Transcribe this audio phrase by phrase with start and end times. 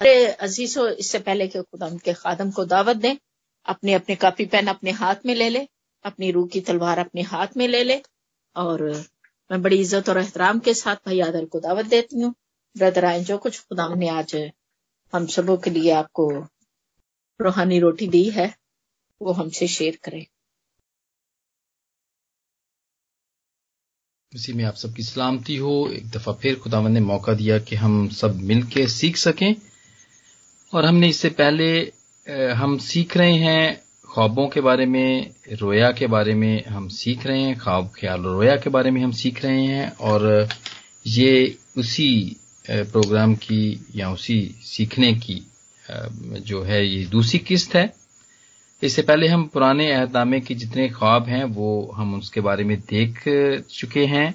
[0.00, 3.16] अरे अजीजो, इससे पहले कि खुदा के खादम को दावत दें,
[3.66, 5.66] अपने अपने कापी पेन अपने हाथ में ले ले,
[6.04, 8.00] अपनी रूह की तलवार अपने हाथ में ले ले,
[8.56, 8.82] और
[9.50, 12.34] मैं बड़ी इज़्ज़त और एहतराम के साथ भाई आदल को दावत देती हूँ।
[12.76, 14.34] ब्रदर आए, जो कुछ खुदा ने आज
[15.12, 16.30] हम सबों के लिए आपको
[17.40, 18.52] रूहानी रोटी दी है,
[19.20, 20.24] वो हमसे शेयर करें।
[24.32, 28.08] इसी में आप सबकी सलामती हो। एक दफ़ा फिर खुदावन ने मौका दिया कि हम
[28.08, 29.54] सब मिलके सीख सकें।
[30.72, 31.68] और हमने इससे पहले
[32.54, 37.42] हम सीख रहे हैं ख्वाबों के बारे में, रोया के बारे में हम सीख रहे
[37.42, 40.48] हैं, ख्वाब ख्याल रोया के बारे में हम सीख रहे हैं और
[41.06, 45.42] ये उसी प्रोग्राम की या उसी सीखने की
[46.46, 47.92] जो है ये दूसरी किस्त है।
[48.82, 53.22] इससे पहले हम पुराने अहदनामे के जितने ख्वाब हैं, वो हम उसके बारे में देख
[53.70, 54.34] चुके हैं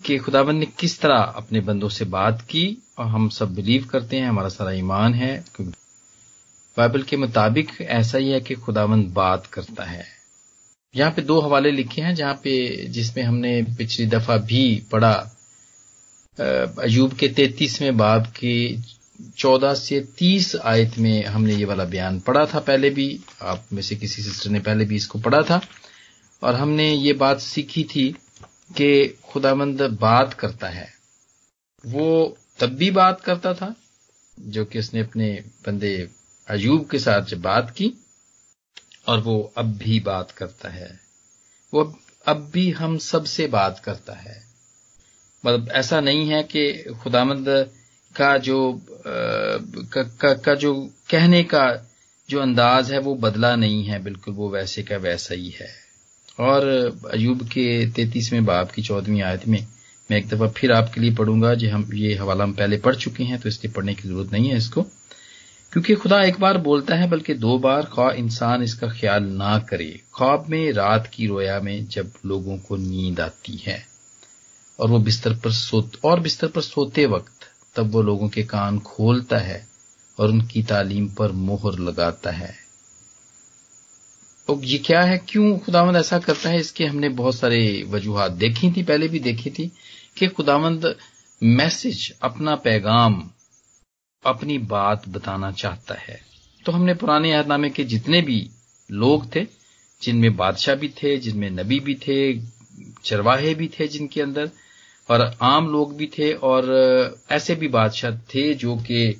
[0.00, 2.66] कि खुदाबंद ने किस तरह अपने बंदों से बात की
[2.98, 5.44] हम सब बिलीव करते हैं, हमारा सारा ईमान है
[6.76, 10.04] बाइबल के मुताबिक ऐसा ही है कि खुदाबंद बात करता है।
[10.94, 15.12] यहाँ पे दो हवाले लिखे हैं, जहाँ पे जिसमें हमने पिछली दफ़ा भी पढ़ा
[16.38, 18.76] अयूब के तैतीसवें बाब के
[19.38, 23.82] चौदह से तीस आयत में हमने ये वाला बयान पढ़ा था पहले भी, आप में
[23.82, 25.60] से किसी सिस्टर ने पहले भी इसको पढ़ा था,
[26.42, 28.08] और हमने ये बात सीखी थी
[28.76, 30.88] कि खुदामंद बात करता है।
[31.84, 33.74] वो तब भी बात करता था
[34.40, 36.08] जो कि उसने अपने बंदे
[36.48, 37.92] अयूब के साथ जब बात की
[39.06, 41.00] और वो अब भी बात करता है।
[41.74, 44.42] वो अब भी हम सबसे बात करता है।
[45.46, 47.70] मतलब ऐसा नहीं है कि खुदामंद
[48.16, 51.90] का जो का, का, का जो कहने का
[52.30, 55.74] जो अंदाज है वो बदला नहीं है बिल्कुल वो वैसे का वैसा ही है।
[56.40, 56.66] और
[57.14, 59.66] अयूब के तैतीसवें बाब की चौदहवीं आयत में
[60.10, 63.24] मैं एक दफ़ा फिर आपके लिए पढ़ूँगा जो, हम ये हवाला हम पहले पढ़ चुके
[63.24, 64.82] हैं तो इसलिए पढ़ने की ज़रूरत नहीं है इसको।
[65.72, 70.00] क्योंकि खुदा एक बार बोलता है, बल्कि दो बार ख्वा इंसान इसका ख्याल ना करे।
[70.14, 73.86] ख्वाब में, रात की रोया में जब लोगों को नींद आती है,
[74.80, 77.46] और वो बिस्तर पर सो, और बिस्तर पर सोते वक्त
[77.76, 79.66] तब वो लोगों के कान खोलता है,
[80.18, 82.54] और उनकी तालीम पर मोहर लगाता है।
[84.48, 85.18] तो ये क्या है?
[85.28, 86.60] क्यों खुदावंद ऐसा करता है?
[86.60, 89.72] इसके हमने बहुत सारे वजूहत देखी थी, पहले भी देखी थी।
[90.18, 90.96] कि खुदावंद
[91.42, 93.30] मैसेज, अपना पैगाम,
[94.24, 96.20] अपनी बात बताना चाहता है।
[96.66, 98.50] तो हमने पुराने यादनामे के जितने भी
[98.90, 99.46] लोग थे,
[100.02, 102.40] जिनमें बादशाह भी थे, जिनमें नबी भी थे,
[103.04, 104.50] चरवाहे भी थे जिनके अंदर,
[105.10, 106.64] और आम लोग भी थे, और
[107.30, 109.12] ऐसे भी बादशाह थे जो कि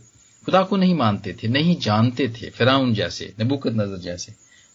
[0.44, 4.34] खुदा को नहीं मानते थे, नहीं जानते थे, फिराउन जैसे नबुकत नज़र जैसे,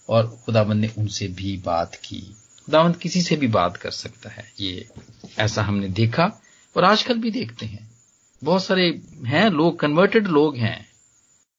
[0.09, 2.35] और खुदावंद ने उनसे भी बात की।
[2.66, 4.90] खुदावंद किसी से भी बात कर सकता है। ये
[5.40, 6.41] ऐसा हमने देखा
[6.78, 7.91] और आजकल भी देखते हैं।
[8.44, 10.88] बहुत सारे हैं लोग कन्वर्टेड लोग हैं।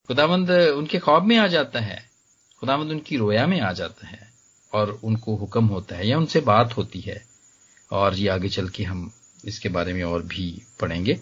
[0.07, 2.09] खुदावंद उनके ख्वाब में आ जाता है।
[2.59, 4.33] खुदावंद उनकी रोया में आ जाता है
[4.73, 7.23] और उनको हुक्म होता है या उनसे बात होती है।
[7.91, 9.11] और ये आगे चल के हम
[9.45, 11.21] इसके बारे में और भी पढ़ेंगे।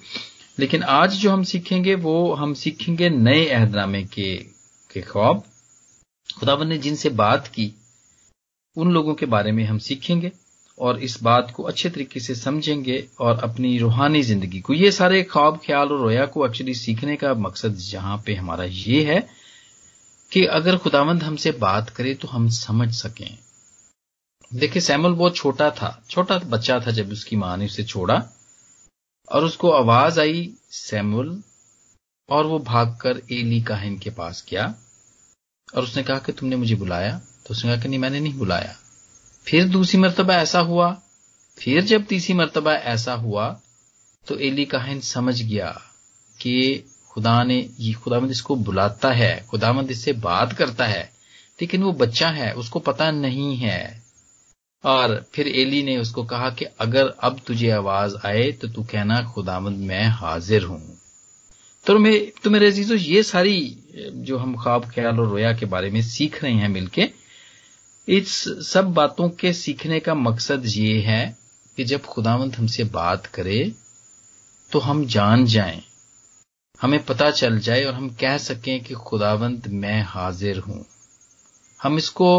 [0.60, 4.38] लेकिन आज जो हम सीखेंगे वो हम सीखेंगे नए अहदनामे के,
[4.94, 5.44] के ख्वाब।
[6.40, 7.74] खुदावन ने जिनसे बात की
[8.78, 10.32] उन लोगों के बारे में हम सीखेंगे
[10.78, 15.22] और इस बात को अच्छे तरीके से समझेंगे और अपनी रूहानी ज़िंदगी को। ये सारे
[15.24, 19.20] ख्वाब, ख्याल और रोया को एक्चुअली सीखने का मकसद जहाँ पे हमारा ये है
[20.32, 23.38] कि अगर खुदावंद हमसे बात करे तो हम समझ सकें।
[24.52, 28.16] देखिए सैमुल बहुत छोटा था, छोटा बच्चा था जब उसकी माँ ने उसे छोड़ा
[29.28, 31.42] और उसको आवाज़ आई सैमुल
[32.30, 34.66] और वो भागकर एली काहिन के पास गया
[35.68, 38.76] और उसने कहा कि तुमने मुझे बुलाया। तो उसने कहा कि नहीं, मैंने नहीं बुलाया।
[39.48, 40.92] फिर दूसरी मरतबा ऐसा हुआ,
[41.58, 43.50] फिर जब तीसरी मरतबा ऐसा हुआ
[44.26, 45.70] तो एली काहिन समझ गया
[46.38, 51.04] कि खुदा ने, ये खुदामंद इसको बुलाता है खुदामंद इससे बात करता है,
[51.60, 54.02] लेकिन वो बच्चा है, उसको पता नहीं है।
[54.84, 59.22] और फिर एली ने उसको कहा कि अगर अब तुझे आवाज़ आए तो तू कहना
[59.34, 60.82] खुदामंद मैं हाजिर हूँ।
[61.86, 65.90] तो मैं तो मेरे अजीजों, ये सारी, जो हम ख्वाब, ख्याल और रोया के बारे
[65.90, 67.10] में सीख रहे हैं मिलके
[68.09, 68.33] इस
[68.65, 71.23] सब बातों के सीखने का मकसद ये है
[71.79, 73.61] कि जब खुदावंत हमसे बात करे
[74.73, 75.81] तो हम जान जाएं
[76.81, 80.83] हमें पता चल जाए और हम कह सकें कि खुदावंत मैं हाजिर हूं
[81.81, 82.31] हम इसको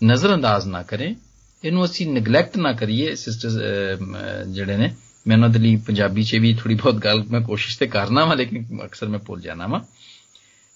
[0.00, 1.14] नजरअंदाज ना करें
[1.64, 3.50] इन ਅਸੀਂ ਨਿਗਲੈਕਟ ਨਾ ਕਰੀਏ ਸਿਸਟਰ
[4.48, 4.94] ਜਿਹੜੇ ਨੇ
[5.26, 8.34] ਮੈਂ ਉਹਨਾਂ ਦੇ ਲਈ ਪੰਜਾਬੀ 'ਚ ਵੀ ਥੋੜੀ ਬਹੁਤ ਗੱਲ ਮੈਂ ਕੋਸ਼ਿਸ਼ ਤੇ ਕਰਨਾ ਵਾ
[8.34, 9.84] ਲੇਕਿਨ ਅਕਸਰ ਮੈਂ ਭੁੱਲ ਜਾਣਾ ਵਾ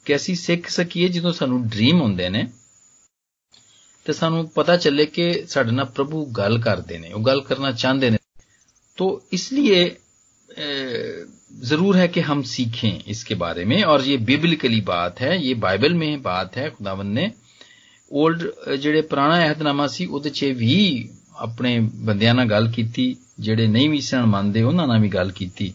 [0.07, 2.47] ਕਿ ਅਸੀਂ ਸਿੱਖ ਸਕੀਏ ਜਦੋਂ ਸਾਨੂੰ ਡ੍ਰੀਮ ਹੁੰਦੇ ਨੇ
[4.07, 8.11] ਤੇ ਸਾਨੂੰ ਪਤਾ ਚੱਲੇ ਕਿ ਸਾਡੇ ਨਾਲ ਪ੍ਰਭੂ ਗੱਲ ਕਰਦੇ ਨੇ ਉਹ ਗੱਲ ਕਰਨਾ ਚਾਹੁੰਦੇ
[8.11, 8.19] ਨੇ
[8.99, 9.77] तो इसलिए
[11.63, 15.95] जरूर है कि हम सीखें इसके बारे में और ये बिबलिकली बात है ये बाइबल
[15.95, 17.31] में बात है खुदावन ने
[18.11, 18.43] ओल्ड
[18.77, 20.75] ਜਿਹੜੇ ਪੁਰਾਣਾ ਅਹਿਦਨਾਮਾ ਸੀ ਉਹਦੇ 'ਚ ਵੀ
[21.39, 23.05] ਆਪਣੇ ਬੰਦਿਆਂ ਨਾਲ ਗੱਲ ਕੀਤੀ
[23.41, 25.73] ਜਿਹੜੇ ਨਹੀਂ ਵੀ ਸਨ ਮੰਨਦੇ ਉਹਨਾਂ ਨਾਲ ਵੀ ਗੱਲ ਕੀਤੀ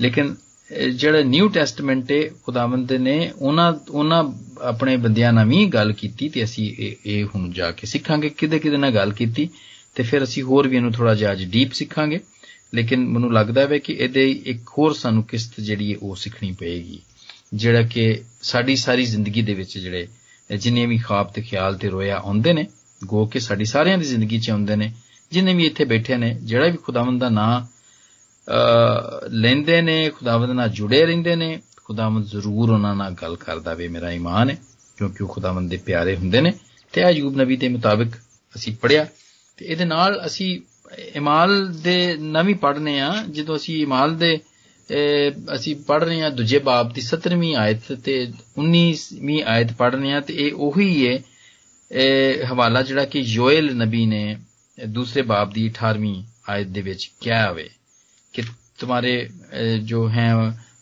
[0.00, 0.34] ਲੇਕਿਨ
[0.71, 4.23] ਜਿਹੜਾ ਨਿਊ ਟੈਸਟਮੈਂਟ ਹੈ ਖੁਦਾਵੰਦ ਨੇ, ਉਹਨਾਂ ਉਹਨਾਂ
[4.61, 8.77] ਆਪਣੇ ਬੰਦਿਆਂ ਨਾਲ ਵੀ ਗੱਲ ਕੀਤੀ ਤੇ ਅਸੀਂ ਇਹ ਹੁਣ ਜਾ ਕੇ ਸਿੱਖਾਂਗੇ ਕਿਦੇ ਕਿਦੇ
[8.77, 9.49] ਨਾਲ ਗੱਲ ਕੀਤੀ
[9.95, 12.19] ਤੇ ਫਿਰ ਅਸੀਂ ਹੋਰ ਵੀ ਇਹਨੂੰ ਥੋੜਾ ਜਿਹਾ ਅੱਜ ਡੀਪ ਸਿੱਖਾਂਗੇ।
[12.75, 16.99] ਲੇਕਿਨ ਮੈਨੂੰ ਲੱਗਦਾ ਹੈ ਕਿ ਇਹਦੇ ਇੱਕ ਹੋਰ ਸਾਨੂੰ ਕਿਸ਼ਤ ਜਿਹੜੀ ਹੈ ਉਹ ਸਿੱਖਣੀ ਪਏਗੀ,
[17.53, 20.07] ਜਿਹੜਾ ਕਿ ਸਾਡੀ ਸਾਰੀ ਜ਼ਿੰਦਗੀ ਦੇ ਵਿੱਚ ਜਿਹੜੇ
[20.49, 22.65] ਜਿੰਨੇ ਵੀ ਖਾਬ ਤੇ ਖਿਆਲ ਤੇ ਰੋਇਆ ਆਉਂਦੇ ਨੇ,
[23.01, 24.91] ਗੋ ਕੇ ਸਾਡੀ ਸਾਰਿਆਂ ਦੀ ਜ਼ਿੰਦਗੀ 'ਚ ਆਉਂਦੇ ਨੇ,
[25.31, 27.61] ਜਿੰਨੇ ਵੀ ਇੱਥੇ ਬੈਠੇ ਨੇ, ਜਿਹੜਾ ਵੀ ਖੁਦਾਵੰਦ ਦਾ ਨਾਂ
[29.31, 34.11] ਲੈਂਦੇ ਨੇ, ਖੁਦਾਵੰਦ ਨਾਲ ਜੁੜੇ ਰਹਿੰਦੇ ਨੇ। ਖੁਦਾਵੰਦ ਜ਼ਰੂਰ ਉਹਨਾਂ ਨਾਲ ਗੱਲ ਕਰਦਾ ਵੇ, ਮੇਰਾ
[34.11, 34.57] ਈਮਾਨ ਹੈ,
[34.97, 36.53] ਕਿਉਂਕਿ ਉਹ ਖੁਦਾਵੰਦ ਦੇ ਪਿਆਰੇ ਹੁੰਦੇ ਨੇ।
[36.93, 38.15] ਤੇ ਅਯੂਬ ਨਬੀ ਦੇ ਮੁਤਾਬਕ
[38.55, 39.05] ਅਸੀਂ ਪੜਿਆ
[39.59, 40.59] ਤੇ ਇਹਦੇ ਨਾਲ ਅਸੀਂ
[41.15, 44.39] ਇਮਾਲ ਦੇ ਨਵੀਂ ਪੜ੍ਹਨੇ ਆ। ਜਦੋਂ ਅਸੀਂ ਇਮਾਲ ਦੇ
[45.55, 48.13] ਅਸੀਂ ਪੜ੍ਹ ਰਹੇ ਹਾਂ ਦੂਜੇ ਬਾਬ ਦੀ 17ਵੀਂ ਆਇਤ ਤੇ
[48.59, 51.19] 19ਵੀਂ ਆਇਤ ਪੜ੍ਹਨੇ ਆ ਤੇ ਇਹ ਉਹੀ ਹੈ
[51.91, 54.37] ਇਹ ਹਵਾਲਾ ਜਿਹੜਾ ਕਿ ਯੋਇਲ ਨਬੀ ਨੇ
[54.87, 57.69] ਦੂਸਰੇ ਬਾਬ ਦੀ 18ਵੀਂ ਆਇਤ ਦੇ ਵਿੱਚ ਕਿਹਾ ਹੋਵੇ
[58.34, 58.42] कि
[58.78, 59.14] तुम्हारे
[59.84, 60.34] जो हैं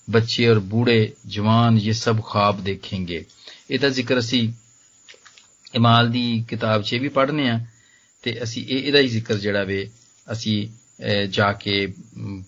[0.09, 3.25] बच्चे और बूढ़े जवान ये सब ख्वाब देखेंगे
[3.71, 4.53] ਇਹਦਾ ਜ਼ਿਕਰ ਅਸੀਂ
[5.75, 7.59] ਇਮਾਲ ਦੀ ਕਿਤਾਬ 'ਚ ਵੀ ਪੜ੍ਹਨੇ ਆ
[8.25, 9.89] ਤੇ ਅਸੀਂ ਇਹ ਇਹਦਾ ਹੀ ਜ਼ਿਕਰ ਜਿਹੜਾ ਵੇ
[10.33, 10.57] ਅਸੀਂ
[11.31, 11.87] ਜਾ ਕੇ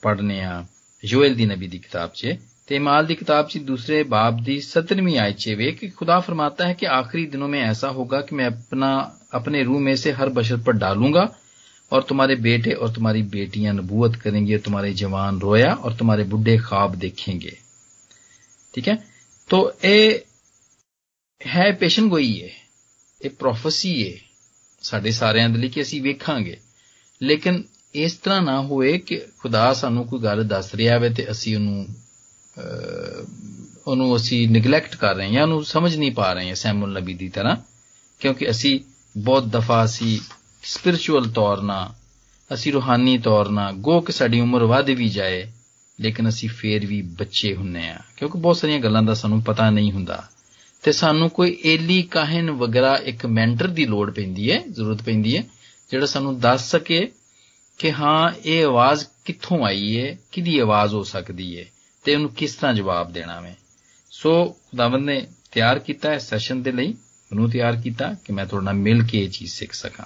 [0.02, 0.64] ਪੜ੍ਹਨੇ ਆ
[1.02, 2.36] ਯੋਇਲ ਦੀ ਨਬੀ ਦੀ ਕਿਤਾਬ 'ਚ
[2.68, 6.68] ਤੇ इमाल ਦੀ किताब 'ਚ दूसरे बाब ਦੀ 17वीं आयत 'ਚ वे कि खुदा फरमाता
[6.68, 8.88] है कि आखिरी दिनों में ऐसा होगा कि मैं अपना
[9.32, 11.24] अपने रूह में से हर बशर पर डालूंगा
[11.92, 16.56] और तुम्हारे बेटे और तुम्हारी बेटियां नबूवत करेंगे और तुम्हारे जवान रोया और तुम्हारे बुढ़े
[16.58, 17.56] ख्वाब देखेंगे
[18.74, 18.96] ठीक है
[19.50, 20.24] तो ये
[21.40, 22.52] है पेशन गोई है
[23.20, 24.16] ਇਹ ਪ੍ਰੋਫੈਸੀ ਹੈ
[24.82, 26.56] ਸਾਡੇ ਸਾਰਿਆਂ ਦੇ ਲਈ ਕਿ ਅਸੀਂ ਵੇਖਾਂਗੇ
[27.20, 27.62] ਲੇਕਿਨ
[27.94, 31.86] ਇਸ ਤਰ੍ਹਾਂ ਨਾ ਹੋਏ ਕਿ ਖੁਦਾ ਸਾਨੂੰ ਕੋਈ ਗੱਲ ਦੱਸ ਰਿਹਾ ਹੋਵੇ ਤੇ ਅਸੀਂ ਉਹਨੂੰ
[33.86, 37.14] ਉਹਨੂੰ ਅਸੀਂ ਨੈਗਲੈਕਟ ਕਰ ਰਹੇ ਹਾਂ ਜਾਂ ਉਹਨੂੰ ਸਮਝ ਨਹੀਂ ਪਾ ਰਹੇ ਹਾਂ ਸੈਮੂਅਲ ਨਬੀ
[37.14, 37.56] ਦੀ ਤਰ੍ਹਾਂ
[38.20, 38.78] ਕਿਉਂਕਿ ਅਸੀਂ
[39.18, 40.18] ਬਹੁਤ ਦਫਾ ਅਸੀਂ
[40.63, 41.93] ਸਪਿਰਚੁਅਲ ਤੌਰ ਨਾਲ,
[42.53, 45.51] ਅਸੀਂ ਰੂਹਾਨੀ ਤੌਰ ਨਾਲ ਗੋ ਕਿ ਸਾਡੀ ਉਮਰ ਵੱਧ ਵੀ ਜਾਏ,
[46.01, 49.91] ਲੇਕਿਨ ਅਸੀਂ ਫੇਰ ਵੀ ਬੱਚੇ ਹੁੰਨੇ ਆ। ਕਿਉਂਕਿ ਬਹੁਤ ਸਾਰੀਆਂ ਗੱਲਾਂ ਦਾ ਸਾਨੂੰ ਪਤਾ ਨਹੀਂ
[49.91, 50.29] ਹੁੰਦਾ।
[50.83, 55.43] ਤੇ ਸਾਨੂੰ ਕੋਈ ਏਲੀ ਕਾਹਨ ਵਗੈਰਾ ਇੱਕ ਮੈਂਟਰ ਦੀ ਲੋੜ ਪੈਂਦੀ ਹੈ ਜ਼ਰੂਰਤ ਪੈਂਦੀ ਹੈ
[55.91, 57.11] ਜਿਹੜਾ ਸਾਨੂੰ ਦੱਸ ਸਕੇ
[57.77, 61.65] ਕਿ ਹਾਂ, ਇਹ ਆਵਾਜ਼ ਕਿੱਥੋਂ ਆਈ ਹੈ ਕਿਹਦੀ ਆਵਾਜ਼ ਹੋ ਸਕਦੀ ਹੈ
[62.03, 63.53] ਤੇ ਉਹਨੂੰ ਕਿਸ ਤਰ੍ਹਾਂ ਜਵਾਬ ਦੇਣਾ ਵੇ।
[64.11, 66.87] ਸੋ, ਖੁਦਾਵੰਦ ਨੇ ਤਿਆਰ ਕੀਤਾ ਹੈ ਸੈਸ਼ਨ ਦੇ ਲਈ,
[67.31, 70.05] ਮੈਨੂੰ ਤਿਆਰ ਕੀਤਾ ਕਿ ਮੈਂ ਤੁਹਾਡੇ ਨਾਲ ਮਿਲ ਕੇ ਇਹ ਚੀਜ਼ ਸਿੱਖ ਸਕਾਂ।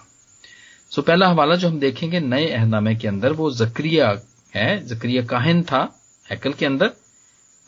[0.96, 4.22] सो पहला हवाला जो हम देखेंगे नए अहदनामे के अंदर, वो जक्रिया
[4.56, 6.00] है। जक्रिया काहिन था,
[6.32, 6.92] हैकल के अंदर।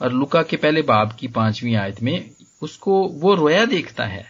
[0.01, 2.31] और लुका के पहले बाब की पांचवीं आयत में
[2.62, 4.25] उसको वो रोया देखता है।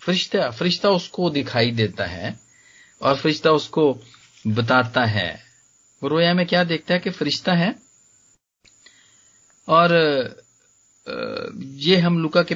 [0.00, 2.40] फरिश्ता फरिश्ता उसको दिखाई देता है
[3.02, 3.98] और फरिश्ता उसको
[4.46, 5.42] बताता है।
[6.02, 7.74] वो रोया में क्या देखता है कि फरिश्ता है
[9.68, 9.88] और
[11.81, 12.55] ये हम लुका के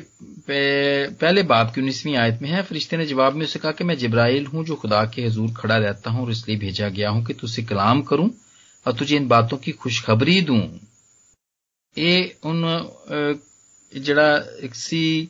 [0.50, 3.98] पहले बाब की उन्नीसवीं आयत में है फरिश्ते ने जवाब में उसे कहा कि मैं
[3.98, 7.34] जिब्राइल हूं जो खुदा के हजूर खड़ा रहता हूं और इसलिए भेजा गया हूं कि
[7.34, 8.30] तुझसे कलाम करूं
[8.86, 10.62] और तुझे इन बातों की खुशखबरी दूं
[11.98, 12.66] ਇਹ ਉਹਨ
[13.94, 15.28] ਜਿਹੜਾ ਇੱਕ ਸੀ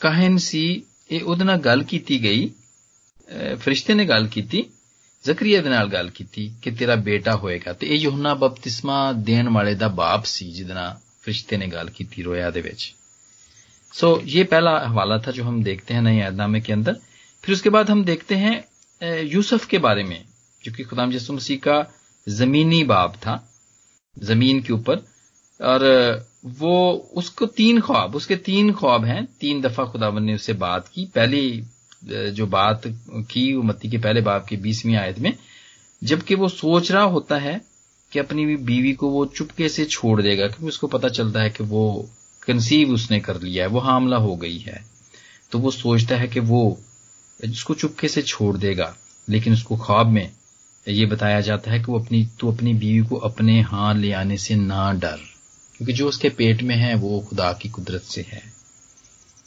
[0.00, 0.62] ਕਾਹਨ ਸੀ
[1.10, 2.50] ਇਹ ਉਹਦੇ ਨਾਲ ਗੱਲ ਕੀਤੀ ਗਈ
[3.60, 4.64] ਫਰਿਸ਼ਤੇ ਨੇ ਗੱਲ ਕੀਤੀ
[5.24, 9.74] ਜ਼ਕਰੀਆ ਦੇ ਨਾਲ ਗੱਲ ਕੀਤੀ ਕਿ ਤੇਰਾ ਬੇਟਾ ਹੋਏਗਾ ਤੇ ਇਹ ਯੋਹਨਾ ਬਪਤਿਸਮਾ ਦੇਣ ਵਾਲੇ
[9.74, 12.93] ਦਾ ਬਾਪ ਸੀ ਜਿਹਦੇ ਨਾਲ फरिश्ते ने गाल की रोया दे विच।
[13.93, 16.93] सो ये पहला हवाला था जो हम देखते हैं नए ऐदनामे के अंदर।
[17.43, 20.23] फिर उसके बाद हम देखते हैं यूसुफ के बारे में,
[20.63, 21.85] जो कि खुदाम यसु मसीह का
[22.27, 23.35] जमीनी बाब था,
[24.17, 25.05] ज़मीन के ऊपर।
[25.59, 25.83] और
[26.59, 31.05] वो उसको तीन ख्वाब, उसके तीन ख्वाब हैं, तीन दफ़ा खुदावन ने उससे बात की।
[31.05, 31.63] पहली
[32.31, 32.81] जो बात
[33.31, 35.33] की मत्ती के पहले बाब की बीसवीं आयत में,
[36.01, 37.59] जबकि वो सोच रहा होता है
[38.11, 41.49] कि अपनी भी बीवी को वो चुपके से छोड़ देगा, क्योंकि उसको पता चलता है
[41.49, 42.09] कि वो
[42.47, 44.83] कंसीव उसने कर लिया है, वो हामला हो गई है।
[45.51, 46.77] तो वो सोचता है कि वो
[47.39, 48.95] उसको चुपके से छोड़ देगा,
[49.27, 50.31] लेकिन उसको ख्वाब में
[50.87, 54.37] ये बताया जाता है कि वो अपनी तो अपनी बीवी को अपने हाथ ले आने
[54.37, 55.19] से ना डर,
[55.77, 58.41] क्योंकि जो उसके पेट में है, वो खुदा की कुदरत से है।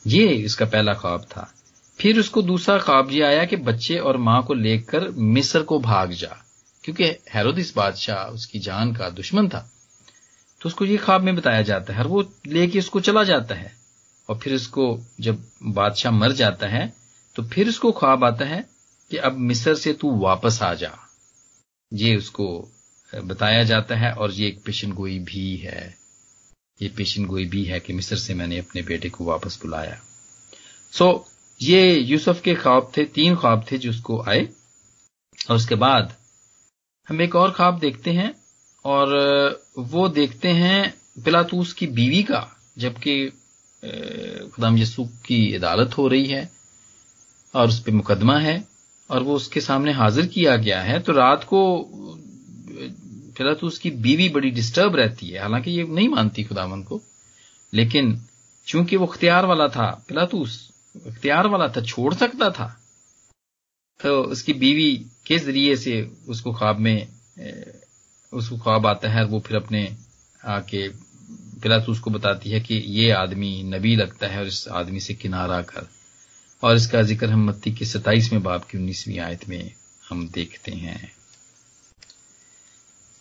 [0.05, 1.51] ये इसका पहला ख्वाब था।
[1.99, 6.13] फिर उसको दूसरा ख्वाब ये आया कि बच्चे और माँ को लेकर मिस्र को भाग
[6.13, 6.37] जा।
[6.85, 9.61] क्योंकि हेरोदिस बादशाह, उसकी जान का दुश्मन था।
[10.61, 13.73] तो उसको ये ख्वाब में बताया जाता है, और वो लेके उसको चला जाता है।
[14.29, 14.85] और फिर उसको
[15.21, 16.93] जब बादशाह मर जाता है
[17.37, 18.61] तो फिर उसको ख्वाब आता है
[19.11, 20.93] कि अब मिस्र से तू वापस आ जा।
[21.93, 22.47] ये उसको
[23.13, 25.95] बताया जाता है, और ये एक पेशन गोई भी है।
[26.83, 30.01] ये पेशन गोई भी है कि मिस्र से मैंने अपने बेटे को वापस बुलाया।
[30.93, 31.27] सो
[31.61, 34.49] ये यूसुफ के ख्वाब थे, तीन ख्वाब थे जो उसको आए।
[35.39, 36.15] और उसके बाद
[37.09, 38.35] हम एक और ख्वाब देखते हैं
[38.85, 39.11] और
[39.79, 40.95] वो देखते हैं
[41.25, 42.47] पिलातूस की बीवी का,
[42.79, 43.29] जबकि
[44.55, 46.51] खुदाम यसू की अदालत हो रही है
[47.55, 48.57] और उस पर मुकदमा है
[49.11, 51.61] और वो उसके सामने हाजिर किया गया है। तो रात को
[53.39, 57.01] पिलातूस की बीवी बड़ी डिस्टर्ब रहती है। हालाँकि ये नहीं मानती खुदावन को,
[57.73, 58.21] लेकिन
[58.67, 60.71] चूँकि वो अख्तियार वाला था, पिलातूस
[61.07, 62.67] अख्तियार वाला था, छोड़ सकता था
[64.01, 67.07] तो उसकी बीवी के ज़रिए से उसको ख्वाब में
[68.33, 69.85] उसको ख्वाब आता है वो फिर अपने
[70.49, 70.89] आके
[71.63, 75.61] पिलातूस उसको बताती है कि ये आदमी नबी लगता है और इस आदमी से किनारा
[75.63, 75.87] कर।
[76.63, 79.73] और इसका ज़िक्र हम मत्ती के सताइसवें बाप की उन्नीसवीं आयत में
[80.11, 81.11] हम देखते हैं।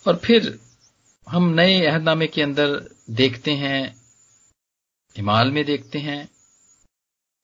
[0.05, 0.57] और फिर
[1.27, 2.79] हम नए अहदनामे के अंदर
[3.11, 3.95] देखते हैं,
[5.15, 6.27] इमाल में देखते हैं,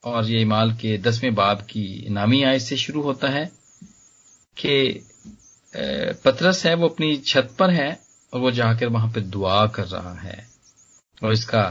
[0.04, 3.46] और ये इमाल के दसवें बाब की नामी आयत से शुरू होता है।
[4.60, 5.06] कि
[6.26, 8.00] पतरस है, वो अपनी छत पर है
[8.34, 10.48] और वो जाकर वहाँ पर दुआ कर रहा है।
[11.22, 11.64] और इसका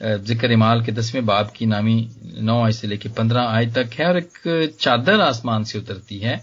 [0.00, 1.96] ज़िक्र इमाल के दसवें बाब की नामी
[2.38, 6.36] नौ आय से लेकर पंद्रह आय तक है और एक चादर आसमान से उतरती है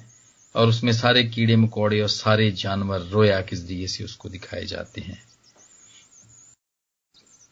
[0.56, 5.01] और उसमें सारे कीड़े, मकोड़े और सारे जानवर रोया के ज़रिए से उसको दिखाए जाते
[5.01, 5.22] हैं।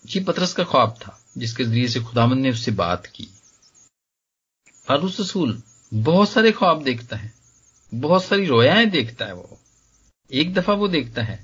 [0.06, 3.28] ये पतरस का ख्वाब था, जिसके ज़रिए से खुदामंद ने उससे बात की।
[4.86, 5.62] फारूस रसूल
[5.92, 7.34] बहुत सारे ख्वाब देखता है।
[7.92, 9.58] बहुत सारी रोयाएँ देखता है वो।
[10.32, 11.40] एक दफ़ा वो देखता है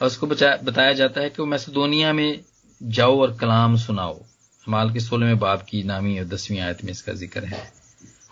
[0.00, 2.40] और उसको बताया जाता है कि वो मैसेदोनिया में
[2.80, 4.18] जाओ और कलाम सुनाओ।
[4.66, 7.62] हमाल के सोलहवें बाप की नामी और दसवीं आयत में इसका ज़िक्र है।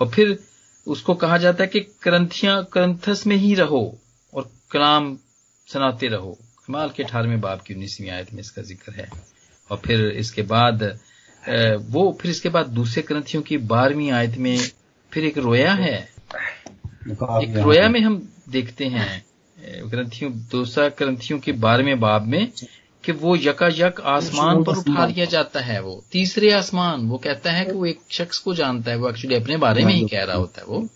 [0.00, 0.38] और फिर
[0.87, 3.99] उसको कहा जाता है कि करंथिया, करंथस में ही रहो
[4.32, 5.16] और कलाम
[5.68, 9.08] सुनाते रहो। हिमाल के अठारहवें बाप की उन्नीसवीं आयत में इसका ज़िक्र है।
[9.70, 10.82] और फिर इसके बाद
[11.42, 14.58] वो, फिर इसके बाद दूसरे ग्रंथियों की बारहवीं आयत में
[15.12, 16.08] फिर एक रोया है।
[17.02, 18.17] एक रोया में हम
[18.50, 19.11] देखते हैं
[19.90, 22.52] ग्रंथियों दूसरा ग्रंथियों के बारहवें बाब में
[23.05, 27.64] कि वो यकायक आसमान पर उठा लिया जाता है वो। तीसरे आसमान वो कहता है
[27.64, 30.37] कि वो एक शख्स को जानता है वो एक्चुअली अपने बारे में ही कह रहा
[30.37, 30.87] होता है वो।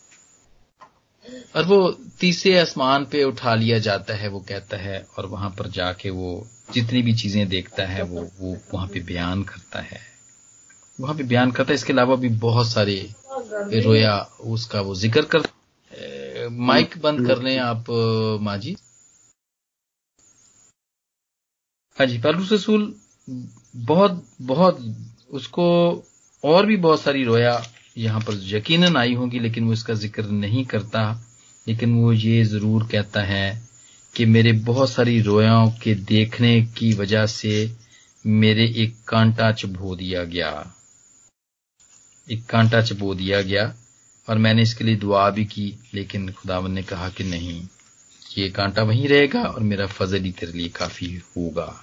[1.57, 1.79] और वो
[2.21, 6.31] तीसरे आसमान पे उठा लिया जाता है वो कहता है और वहाँ पर जाके वो
[6.75, 10.01] जितनी भी चीज़ें देखता है वो वो वहाँ पे बयान करता है।
[11.01, 12.97] वहाँ पे बयान करता है इसके अलावा भी बहुत सारे
[13.81, 14.17] रोया
[14.47, 15.43] उसका वो ज़िक्र कर
[16.61, 17.85] माइक बंद कर लें आप
[18.43, 18.77] माजी।
[21.99, 22.93] हाँ जी पालू रसूल
[23.77, 24.79] बहुत बहुत
[25.31, 25.65] उसको
[26.45, 27.61] और भी बहुत सारी रोया
[27.99, 31.03] यहाँ पर यकीनन आई होगी लेकिन वो इसका ज़िक्र नहीं करता।
[31.67, 33.63] लेकिन वो ये ज़रूर कहता है
[34.15, 37.53] कि मेरे बहुत सारी रोयाओं के देखने की वजह से
[38.25, 40.51] मेरे एक कांटा चबो दिया गया।
[42.29, 43.65] एक कांटा चबो दिया गया।
[44.29, 47.63] और मैंने इसके लिए दुआ भी की, लेकिन खुदावन ने कहा कि नहीं,
[48.39, 51.83] ये कांटा वहीं रहेगा और मेरा फजल ही तेरे लिए काफ़ी होगा।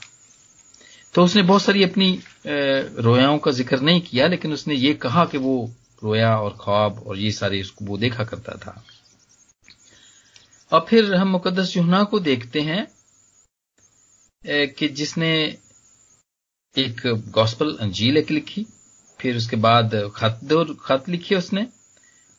[1.16, 2.12] तो उसने बहुत सारी अपनी
[2.46, 5.72] रोयाओं का ज़िक्र नहीं किया, लेकिन उसने ये कहा कि वो
[6.04, 8.84] रोया और ख्वाब और ये सारे उसको वो देखा करता था।
[10.72, 12.88] और फिर हम मुकदस जुहना को देखते हैं
[14.44, 15.32] कि जिसने
[16.76, 18.66] एक गॉस्पल अंजील एक लिखी,
[19.20, 20.40] फिर उसके बाद खत
[20.82, 21.66] खत लिखी उसने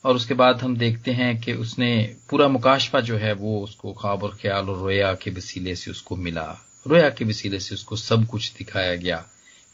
[0.03, 1.89] और उसके बाद हम देखते हैं कि उसने
[2.29, 6.15] पूरा मुकाशफा जो है वो उसको ख्वाब और ख्याल और रोया के वसीले से उसको
[6.17, 6.45] मिला
[6.85, 9.25] रोया के वसीले से उसको सब कुछ दिखाया गया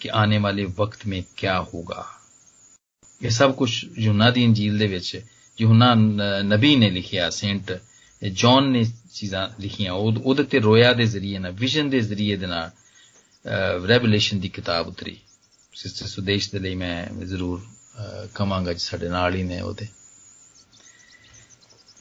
[0.01, 2.05] कि आने वाले वक्त में क्या होगा
[3.21, 5.15] ये सब कुछ यूना दी अंजील दे विच
[5.57, 5.93] यूना
[6.45, 7.79] नबी ने लिखिया सेंट
[8.21, 12.71] जॉन ने चीजां लिखियां ਉਹਦੇ ਤੇ ਰੋਇਆ ਦੇ ਜ਼ਰੀਏ ਨਾਲ ਵਿਜ਼ਨ ਦੇ ਜ਼ਰੀਏ ਦੇ ਨਾਲ
[13.87, 15.17] ਰੈਵਲੇਸ਼ਨ ਦੀ ਕਿਤਾਬ ਉਤਰੀ
[15.73, 17.61] ਸਿਸਟਰ ਸੁਦੇਸ਼ ਦੇ ਲਈ ਮੈਂ ਜ਼ਰੂਰ
[18.35, 19.87] ਕਵਾਂਗਾ ਜੀ ਸਾਡੇ ਨਾਲ ਹੀ ਨੇ ਉਹਦੇ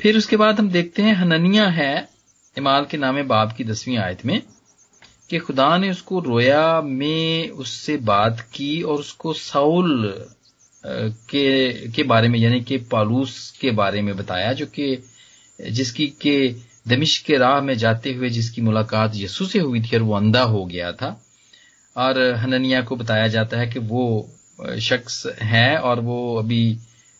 [0.02, 2.10] फिर उसके बाद हम देखते हैं हननिया है,
[2.58, 4.42] इमाल के नामे बाब की दसवीं आयत में,
[5.30, 10.14] कि खुदा ने उसको रोया में उससे बात की और उसको साउल
[11.30, 15.04] के के बारे में, यानी कि पालूस के बारे में बताया, जो कि,
[15.70, 16.56] जिसकी, के
[16.88, 20.42] दमिश के राह में जाते हुए जिसकी मुलाकात यसु से हुई थी और वो अंधा
[20.42, 21.22] हो गया था।
[21.98, 24.32] और हननिया को बताया जाता है कि वो
[24.80, 26.78] शख्स है और वो अभी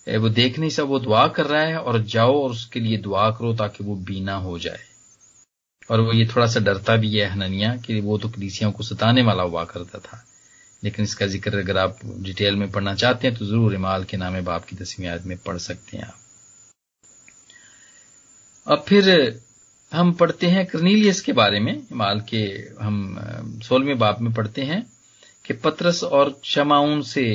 [0.08, 3.30] वो देख नहीं सब वो दुआ कर रहा है और जाओ और उसके लिए दुआ
[3.32, 4.80] करो ताकि वो बीना हो जाए।
[5.90, 9.22] और वो ये थोड़ा सा डरता भी है हननिया कि वो तो कलीसियों को सताने
[9.24, 10.24] वाला हुआ करता था।
[10.84, 14.42] लेकिन इसका ज़िक्र अगर आप डिटेल में पढ़ना चाहते हैं तो ज़रूर इमाल के नामे
[14.42, 16.20] बाप की दसवीं आयत में पढ़ सकते हैं आप।
[18.68, 19.10] अब फिर
[19.92, 22.42] हम पढ़ते हैं करनीलियस के बारे में माल के
[22.82, 24.86] हम सोलहवें बाप में पढ़ते हैं
[25.46, 27.26] कि पत्रस और शमाउन से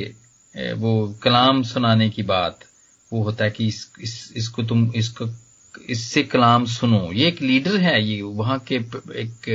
[0.55, 0.91] वो
[1.23, 2.59] कलाम सुनाने की बात
[3.11, 5.29] वो होता है कि इस, इस, इसको तुम इसको
[5.89, 9.47] इससे कलाम सुनो। ये एक लीडर है ये वहाँ के एक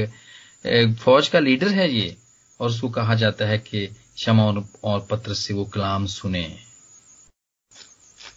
[0.64, 2.16] एक फौज का लीडर है ये
[2.60, 4.44] और उसको कहा जाता है कि क्षमा
[4.84, 6.48] और पत्र से वो कलाम सुने।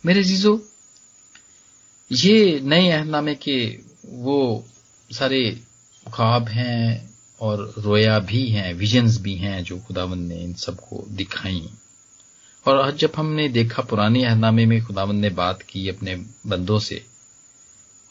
[0.05, 0.59] मेरे जीजो
[2.11, 3.57] ये नए अहदनामे के
[4.05, 4.65] वो
[5.09, 5.41] सारे
[6.05, 7.09] ख्वाब हैं
[7.41, 11.69] और रोया भी हैं विजन्स भी हैं जो खुदावन ने इन सबको दिखाई।
[12.65, 16.15] और आज जब हमने देखा पुराने अहदनामे में खुदावंद ने बात की अपने
[16.47, 17.05] बंदों से,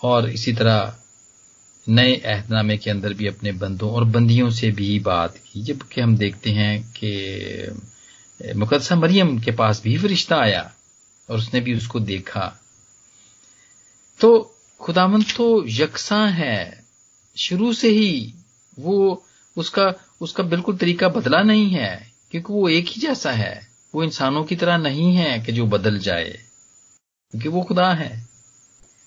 [0.02, 0.96] और इसी तरह
[1.86, 6.16] नए अहदनामे के अंदर भी अपने बंदों और बंदियों से भी बात की, जबकि हम
[6.16, 10.72] देखते हैं कि मुकदसा मरियम के पास भी फरिश्ता आया
[11.28, 12.52] और उसने भी उसको देखा।
[14.20, 16.84] तो खुदामंद तो यकसा है।
[17.36, 18.34] शुरू से ही
[18.78, 19.24] वो
[19.56, 24.44] उसका उसका बिल्कुल तरीका बदला नहीं है, क्योंकि वो एक ही जैसा है। वो इंसानों
[24.44, 26.30] की तरह नहीं है कि जो बदल जाए,
[27.34, 28.26] क्योंकि वो खुदा है।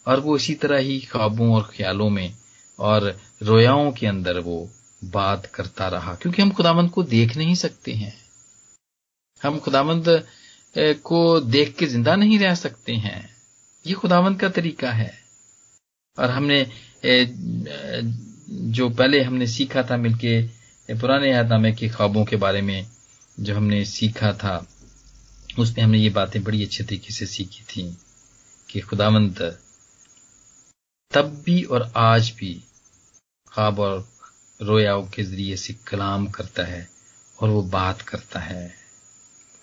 [0.06, 2.34] और वो इसी तरह ही ख्वाबों और ख्यालों में
[2.80, 4.70] और रोयाओं के अंदर वो
[5.06, 8.14] बात करता रहा, क्योंकि हम खुदामंद को देख नहीं सकते हैं।
[9.42, 10.06] हम खुदामंद
[11.04, 13.30] को देख के ज़िंदा नहीं रह सकते हैं।
[13.86, 15.12] ये खुदावंत का तरीका है।
[16.18, 16.66] और हमने
[18.72, 20.42] जो पहले हमने सीखा था मिलके
[20.90, 22.86] पुराने यादनामे के ख्वाबों के बारे में
[23.42, 24.68] जो हमने सीखा था
[25.60, 27.98] उसमें हमने ये बातें बड़ी अच्छे तरीके से सीखी थी
[28.70, 29.42] कि खुदावंत
[31.12, 32.64] तब भी और आज भी
[33.52, 34.10] ख्वाब और
[34.62, 36.90] रोयाओं के ज़रिए से कलाम करता है
[37.40, 38.76] और वो बात करता है,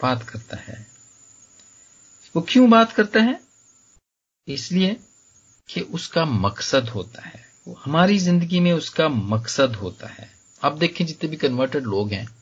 [0.02, 0.86] बात करता है।
[2.36, 3.40] वो क्यों बात करता है?
[4.48, 4.96] इसलिए
[5.68, 7.46] कि उसका मकसद होता है।
[7.84, 10.30] हमारी ज़िंदगी में उसका मकसद होता है।
[10.62, 12.37] आप देखें जितने भी कन्वर्टेड लोग हैं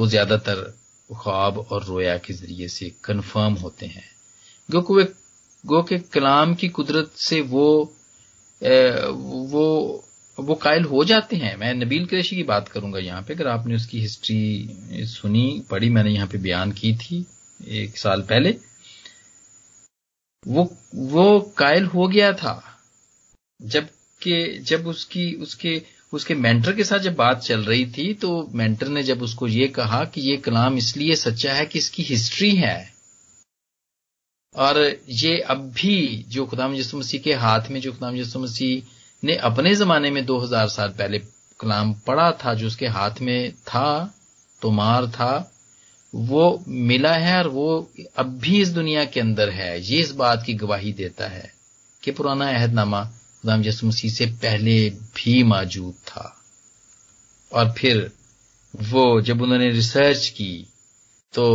[0.00, 0.62] वो ज़्यादातर
[1.10, 4.04] ख्वाब और रोया के ज़रिए से कंफर्म होते हैं।
[4.68, 4.80] गो
[5.64, 7.66] गो के कलाम की कुदरत से वो
[8.62, 8.76] ए,
[9.46, 10.04] वो
[10.38, 13.74] वो कायल हो जाते हैं। मैं नबील क्रेशी की बात करूँगा यहाँ पे। अगर आपने
[13.74, 17.24] उसकी हिस्ट्री सुनी पढ़ी मैंने यहाँ पे बयान की थी
[17.80, 18.56] एक साल पहले।
[20.44, 22.54] वो वो कायल हो गया था।
[23.60, 25.76] जबकि जब उसकी उसके
[26.12, 29.68] उसके मेंटर के साथ जब बात चल रही थी तो मेंटर ने जब उसको ये
[29.68, 32.92] कहा कि ये कलाम इसलिए सच्चा है कि इसकी हिस्ट्री है।
[34.54, 38.82] और ये अब भी जो खुदाम यसु मसीह के हाथ में, जो खुदाम यसु मसीह
[39.24, 41.18] ने अपने जमाने में 2000 साल पहले
[41.60, 44.14] कलाम पढ़ा था, जो उसके हाथ में था,
[44.62, 45.52] तुमार था,
[46.14, 50.42] वो मिला है और वो अब भी इस दुनिया के अंदर है। ये इस बात
[50.46, 51.52] की गवाही देता है
[52.02, 53.10] कि पुराना अहदनामा
[53.42, 56.42] खुदाम यसु मसीह से पहले भी मौजूद था।
[57.52, 58.10] और फिर
[58.76, 60.66] वो जब उन्होंने रिसर्च की
[61.34, 61.46] तो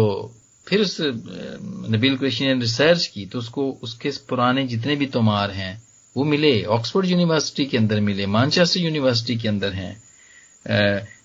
[0.68, 5.84] फिर उस नबील कुरैशी ने रिसर्च की तो उसको, उसके पुराने जितने भी तोमार हैं,
[6.18, 10.02] वो मिले। ऑक्सफोर्ड यूनिवर्सिटी के अंदर मिले, मानचेस्टर यूनिवर्सिटी के अंदर हैं।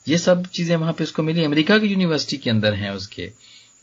[0.09, 3.31] ये सब चीज़ें वहाँ पे उसको मिली। अमेरिका की यूनिवर्सिटी के अंदर हैं उसके।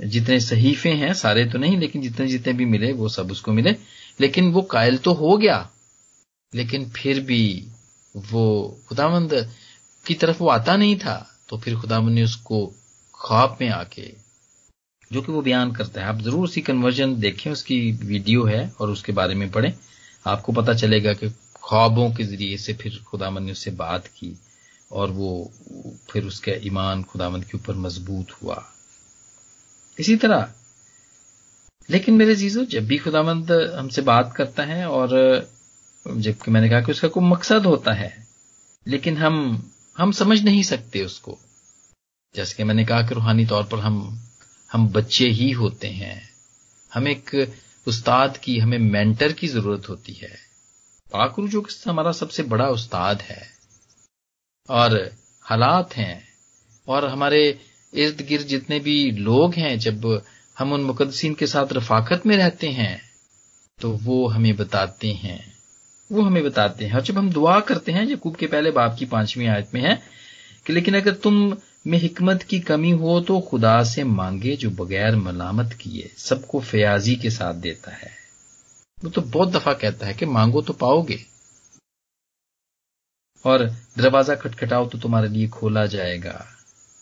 [0.06, 3.76] जितने सहीफे हैं, सारे तो नहीं, लेकिन जितने जितने भी मिले, वो सब उसको मिले।
[4.22, 5.70] लेकिन वो कायल तो हो गया।
[6.54, 7.68] लेकिन फिर भी
[8.16, 8.46] वो
[8.88, 9.34] खुदामंद
[10.06, 11.16] की तरफ़ वो आता नहीं था
[11.50, 12.66] तो फिर खुदामंद ने उसको
[13.16, 14.14] ख्वाब में आके,
[15.12, 18.90] जो कि वो बयान करता है। आप ज़रूर उसकी कन्वर्जन देखें, उसकी वीडियो है और
[18.90, 19.74] उसके बारे में पढ़ें।
[20.26, 21.30] आपको पता चलेगा कि
[21.66, 24.34] ख्वाबों के ज़रिए से फिर खुदामंद ने उससे बात की
[24.92, 25.52] और वो
[26.12, 28.64] फिर उसका ईमान खुदामंद के ऊपर मज़बूत हुआ।
[29.98, 30.54] इसी तरह।
[31.90, 35.16] लेकिन मेरे जीजो जब भी खुदावंद हमसे बात करता है और
[36.16, 38.28] जबकि मैंने कहा कि उसका कोई मकसद होता है,
[38.88, 41.38] लेकिन हम हम समझ नहीं सकते उसको।
[42.36, 44.24] जैसे कि मैंने कहा कि रूहानी तौर पर हम
[44.72, 46.30] हम बच्चे ही होते हैं।
[46.94, 47.54] हम एक
[47.88, 50.36] उस्ताद की, हमें मेंटर की ज़रूरत होती है।
[51.14, 53.50] पाकरू जो हमारा सबसे बड़ा उस्ताद है।
[54.70, 55.12] और
[55.44, 56.28] हालात हैं,
[56.88, 57.62] और हमारे
[57.94, 60.22] इर्द गिर्द जितने भी लोग हैं, जब
[60.60, 63.02] हम उन मुकदसिन के साथ रफाकत में रहते हैं
[63.80, 65.57] तो वो हमें बताते हैं।
[66.10, 69.06] वो हमें बताते हैं। और जब हम दुआ करते हैं, यकूब के पहले बाप की
[69.06, 70.02] पांचवी आयत में है
[70.66, 71.56] कि लेकिन अगर तुम
[71.88, 77.16] में हिकमत की कमी हो तो खुदा से मांगे जो बगैर मलामत किए, सबको फयाजी
[77.16, 78.12] के साथ देता है।
[78.98, 81.20] वो तो बहुत दफ़ा कहता है कि मांगो तो पाओगे।
[83.46, 83.64] और
[83.98, 86.46] दरवाज़ा खटखटाओ तो तुम्हारे लिए खोला जाएगा।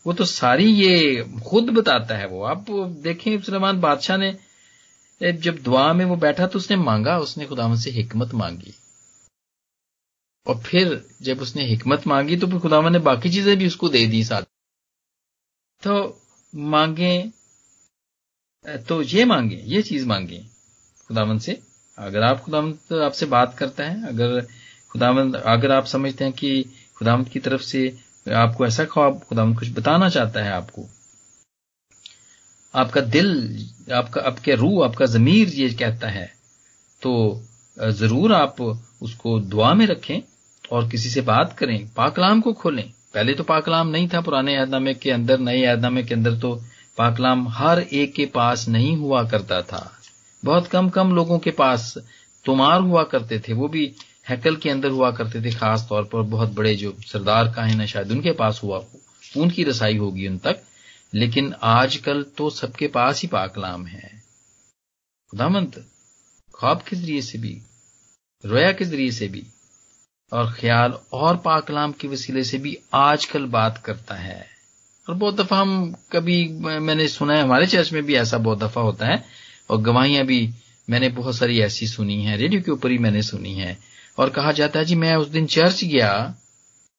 [0.05, 2.65] वो तो सारी ये खुद बताता है वो। आप
[3.03, 4.35] देखें, सुलेमान बादशाह ने,
[5.21, 8.73] जब दुआ में वो बैठा तो उसने मांगा, उसने खुदावन से हिकमत मांगी।
[10.45, 14.05] और फिर जब उसने हिकमत मांगी तो फिर खुदावन ने बाकी चीज़ें भी उसको दे
[14.07, 14.41] दी साथ।
[15.83, 16.21] तो
[16.53, 17.31] मांगे
[18.87, 20.37] तो ये मांगे, ये चीज़ मांगे
[21.09, 21.59] खुदावन से।
[21.97, 24.41] अगर आप खुदावंत आपसे बात करता है, अगर
[24.91, 26.63] खुदावंत अगर आप समझते हैं कि
[26.97, 27.87] खुदावंत की तरफ़ से
[28.35, 30.87] आपको ऐसा ख्वाब, खुदावंत कुछ बताना चाहता है आपको।
[32.73, 33.29] आपका दिल,
[33.93, 36.25] आपका, आपके रूह, आपका जमीर ये कहता है
[37.01, 37.43] तो
[37.77, 40.21] ज़रूर आप उसको दुआ में रखें।
[40.71, 44.93] और किसी से बात करें, पाकलाम को खोलें। पहले तो पाकलाम नहीं था पुराने ऐदनामे
[44.93, 46.55] के अंदर, नए ऐदनामे के अंदर तो
[46.97, 49.99] पाकलाम हर एक के पास नहीं हुआ करता था।
[50.45, 51.97] बहुत कम कम लोगों के पास
[52.45, 53.95] तुमार हुआ करते थे, वो भी
[54.29, 57.87] हैकल के अंदर हुआ करते थे खास तौर पर। बहुत बड़े जो सरदार काहिन है,
[57.87, 58.83] शायद उनके पास हुआ
[59.37, 60.61] उनकी रसाई होगी उन तक।
[61.13, 64.23] लेकिन आजकल तो सबके पास ही पाकलाम है।
[65.31, 65.85] खुदामंद
[66.55, 67.61] ख्वाब के ज़रिए से भी,
[68.45, 69.43] रोया के ज़रिए से भी
[70.33, 74.47] और ख्याल और पाकलाम के वसीले से भी आजकल बात करता है।
[75.09, 76.47] और बहुत दफ़ा हम कभी,
[76.79, 79.25] मैंने सुना है, हमारे चर्च में भी ऐसा बहुत दफ़ा होता है।
[79.69, 80.49] और गवाहियाँ भी,
[80.89, 83.79] मैंने बहुत सारी ऐसी सुनी है, रेडियो के ऊपर ही मैंने सुनी है।
[84.17, 86.35] और कहा जाता है, जी, मैं उस दिन चर्च गया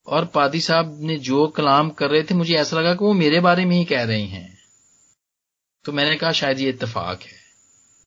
[0.06, 3.40] और पादी साहब ने जो कलाम कर रहे थे, मुझे ऐसा लगा कि वो मेरे
[3.40, 4.58] बारे में ही कह रहे हैं।
[5.84, 7.46] तो मैंने कहा, शायद ये इतफाक है।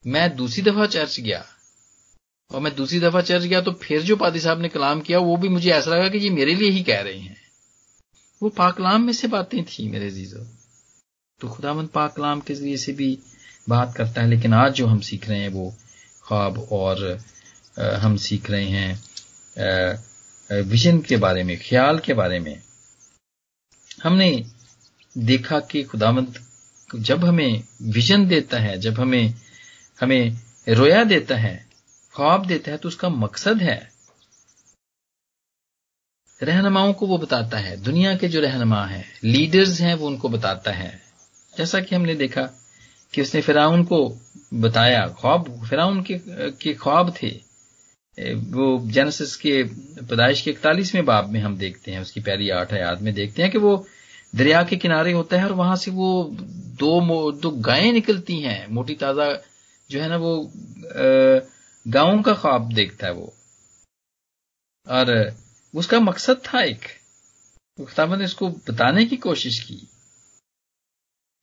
[0.08, 1.46] मैं दूसरी दफ़ा चर्च गया
[2.52, 5.36] और मैं दूसरी दफ़ा चर्च गया तो फिर जो पादी साहब ने कलाम किया वो
[5.38, 7.38] भी मुझे ऐसा लगा कि ये मेरे लिए ही कह रहे हैं।
[8.42, 10.46] वो पाकलाम में से बातें थी मेरे जीजो
[11.42, 13.18] तो खुदामंद पाकलाम के ज़रिए से भी
[13.70, 15.74] बात करता है लेकिन आज जो हम सीख रहे हैं वो
[16.28, 17.20] ख्वाब और
[17.80, 22.62] आ, हम सीख रहे हैं विजन के बारे में ख्याल के बारे में।
[24.04, 24.46] हमने
[25.18, 26.40] देखा कि खुदामंद
[26.90, 29.34] जब हमें विजन देता है जब हमें
[30.02, 31.69] हमें रोया देता है
[32.16, 33.80] ख्वाब देता है तो उसका मकसद है।
[36.40, 40.72] रहनुमाओं को वो बताता है। दुनिया के जो रहनुमा हैं लीडर्स हैं वो उनको बताता
[40.72, 40.92] है।
[41.54, 42.42] जैसा कि हमने देखा
[43.14, 44.00] कि उसने फिराउन को
[44.54, 46.20] बताया ख्वाब फिराउन के,
[46.52, 47.30] के ख्वाब थे।
[48.52, 53.02] वो जेनेसिस के पैदाइश के इकतालीसवें बाब में हम देखते हैं उसकी पहली आठ आयात
[53.02, 53.76] में देखते हैं कि वो
[54.36, 56.10] दरिया के किनारे होता है और वहाँ से वो
[56.80, 59.28] दो दो गायें निकलती हैं। मोटी ताज़ा
[59.90, 60.34] जो है ना वो
[61.86, 63.34] गाँव का ख्वाब देखता है वो।
[64.88, 65.12] और
[65.74, 66.88] उसका मकसद था एक।
[67.78, 69.88] ने इसको बताने की कोशिश की।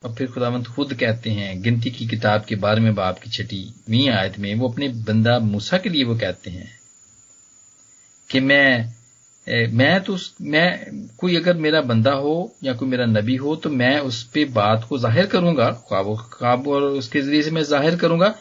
[0.03, 3.63] और फिर खुदावंत खुद कहते हैं, गिनती की किताब के बारे में बाप की छठी
[3.89, 6.71] वी आयत में वो अपने बंदा मूसा के लिए वो कहते हैं
[8.31, 8.93] कि मैं
[9.47, 13.71] मैं तो उस, मैं, कोई अगर मेरा बंदा हो या कोई मेरा नबी हो तो
[13.71, 17.97] मैं उस पर बात को ज़ाहिर करूँगा, ख्वाब ख्वाब और उसके ज़रिए से मैं ज़ाहिर
[17.97, 18.35] करूँगा।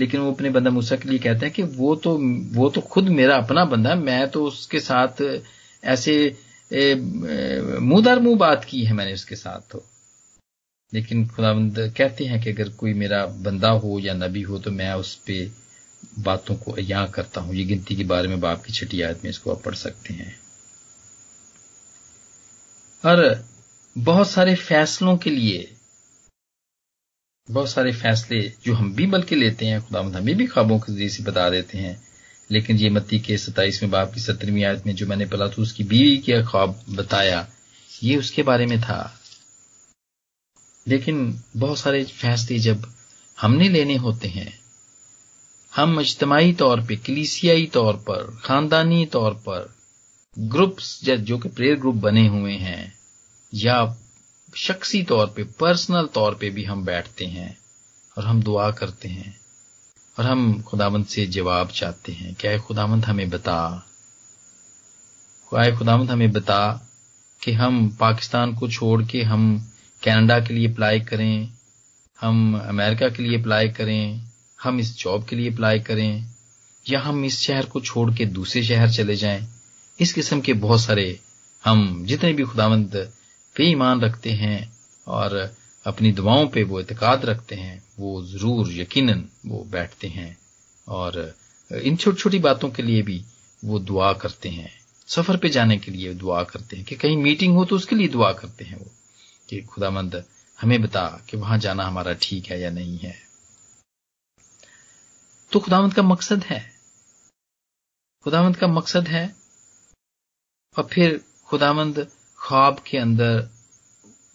[0.00, 2.16] लेकिन वो अपने बंदा मूसा के लिए कहते हैं कि वो तो
[2.54, 5.22] वो तो खुद मेरा अपना बंदा मैं तो उसके साथ,
[5.82, 6.14] ऐसे
[7.80, 9.84] मुँह दर मुँह बात की है मैंने उसके साथ तो।
[10.92, 14.92] लेकिन खुदाबंद कहते हैं कि अगर कोई मेरा बंदा हो या नबी हो तो मैं
[14.94, 15.50] उस पर
[16.18, 19.30] बातों को अया करता हूँ। ये गिनती के बारे में बाप की छठी आयत में
[19.30, 20.34] इसको आप पढ़ सकते हैं।
[23.04, 23.44] और
[23.96, 25.58] बहुत सारे फैसलों के लिए
[27.48, 31.08] बहुत सारे फैसले जो हम भी बल्कि लेते हैं, खुदावंद हमें भी ख्वाबों के ज़रिए
[31.08, 32.02] से बता देते हैं।
[32.50, 35.84] लेकिन ये मत्ती के सत्ताईसवें बाप की सत्रहवीं आयत में जो मैंने पढ़ा था उसकी
[35.84, 37.48] बीवी के ख्वाब बताया,
[38.02, 39.20] ये उसके बारे में था।
[40.88, 42.86] लेकिन बहुत सारे फैसले जब
[43.40, 44.58] हमने लेने होते हैं,
[45.76, 49.74] हम इज्तमाही तौर पे, कलीसियाई तौर पर, खानदानी तौर पर,
[50.38, 52.98] ग्रुप्स जो कि प्रेयर ग्रुप बने हुए हैं,
[53.54, 53.96] या
[54.56, 57.58] शख्सी तौर पे पर्सनल तौर पे भी हम बैठते हैं
[58.18, 59.40] और हम दुआ करते हैं
[60.18, 63.86] और हम खुदावंत से जवाब चाहते हैं क्या खुदावंत हमें बता।
[65.50, 66.88] क्या खुदावंत हमें बता
[67.44, 69.70] कि हम पाकिस्तान को छोड़ के हम
[70.04, 71.52] कनाडा के लिए अप्लाई करें,
[72.20, 74.26] हम अमेरिका के लिए अप्लाई करें,
[74.62, 76.34] हम इस जॉब के लिए अप्लाई करें,
[76.90, 79.48] या हम इस शहर को छोड़ के दूसरे शहर चले जाएँ।
[80.00, 81.20] इस किस्म के बहुत सारे
[81.64, 83.12] हम जितने भी खुदावंद
[83.56, 84.58] पे ईमान रखते हैं
[85.06, 85.36] और
[85.84, 90.36] अपनी दुआओं पे वो इतकाद रखते हैं, वो ज़रूर यकीनन वो बैठते हैं
[90.86, 91.34] और
[91.70, 93.24] इन छोटी छोटी बातों के लिए भी
[93.64, 94.70] वो दुआ करते हैं।
[95.08, 98.08] सफ़र पे जाने के लिए दुआ करते हैं कि कहीं मीटिंग हो तो उसके लिए
[98.08, 98.90] दुआ करते हैं वो
[99.48, 100.24] कि खुदामंद,
[100.58, 103.14] हमें बता कि वहाँ जाना हमारा ठीक है या नहीं है।
[105.52, 106.60] तो खुदामंद का मकसद है।
[108.24, 109.24] खुदामंद का मकसद है
[110.76, 112.06] और फिर खुदामंद
[112.50, 113.48] ख्वाब के अंदर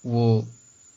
[0.05, 0.47] वो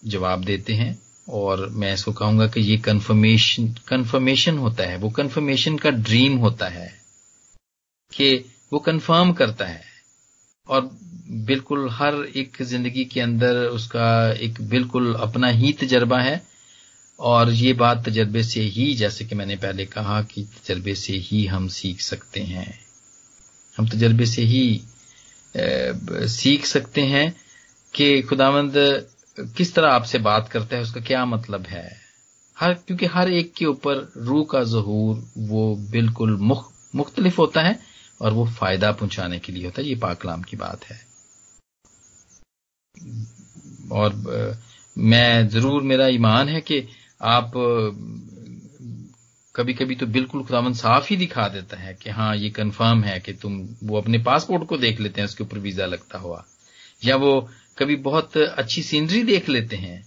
[0.03, 5.79] जवाब देते हैं और मैं इसको कहूँगा कि ये कन्फर्मेशन कन्फर्मेशन होता है। वो कन्फर्मेशन
[5.79, 6.89] का ड्रीम होता है
[8.13, 9.83] कि वो कंफर्म करता है।
[10.69, 10.91] और
[11.31, 16.43] बिल्कुल हर एक ज़िंदगी के अंदर उसका एक बिल्कुल अपना ही तजर्बा है।
[17.19, 21.47] और ये बात तजर्बे से ही, जैसे कि मैंने पहले कहा कि तजर्बे से ही
[21.47, 22.79] हम सीख सकते हैं।
[23.77, 24.81] हम तजर्बे से ही
[25.55, 27.31] सीख सकते हैं
[27.95, 28.75] कि खुदावंद
[29.57, 31.89] किस तरह आपसे बात करता है उसका क्या मतलब है।
[32.57, 37.79] हर क्योंकि हर एक के ऊपर रूह का जहूर वो बिल्कुल मुख, मुख्तलिफ़ होता है
[38.21, 41.01] और वो फ़ायदा पहुँचाने के लिए होता है ये पाकलाम की बात है।
[43.93, 44.15] और
[44.97, 46.83] मैं ज़रूर मेरा ईमान है कि
[47.23, 47.53] आप
[49.55, 53.19] कभी कभी तो बिल्कुल खुदावन साफ़ ही दिखा देता है कि हाँ ये कंफर्म है
[53.21, 56.45] कि तुम वो अपने पासपोर्ट को देख लेते हैं, उसके ऊपर वीज़ा लगता हुआ।
[57.05, 60.05] या वो कभी बहुत अच्छी सीनरी देख लेते हैं,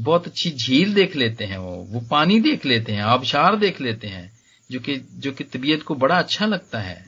[0.00, 4.08] बहुत अच्छी झील देख लेते हैं वो वो पानी देख लेते हैं, आबशार देख लेते
[4.08, 4.30] हैं,
[4.70, 7.04] जो कि जो कि तबीयत को बड़ा अच्छा लगता है।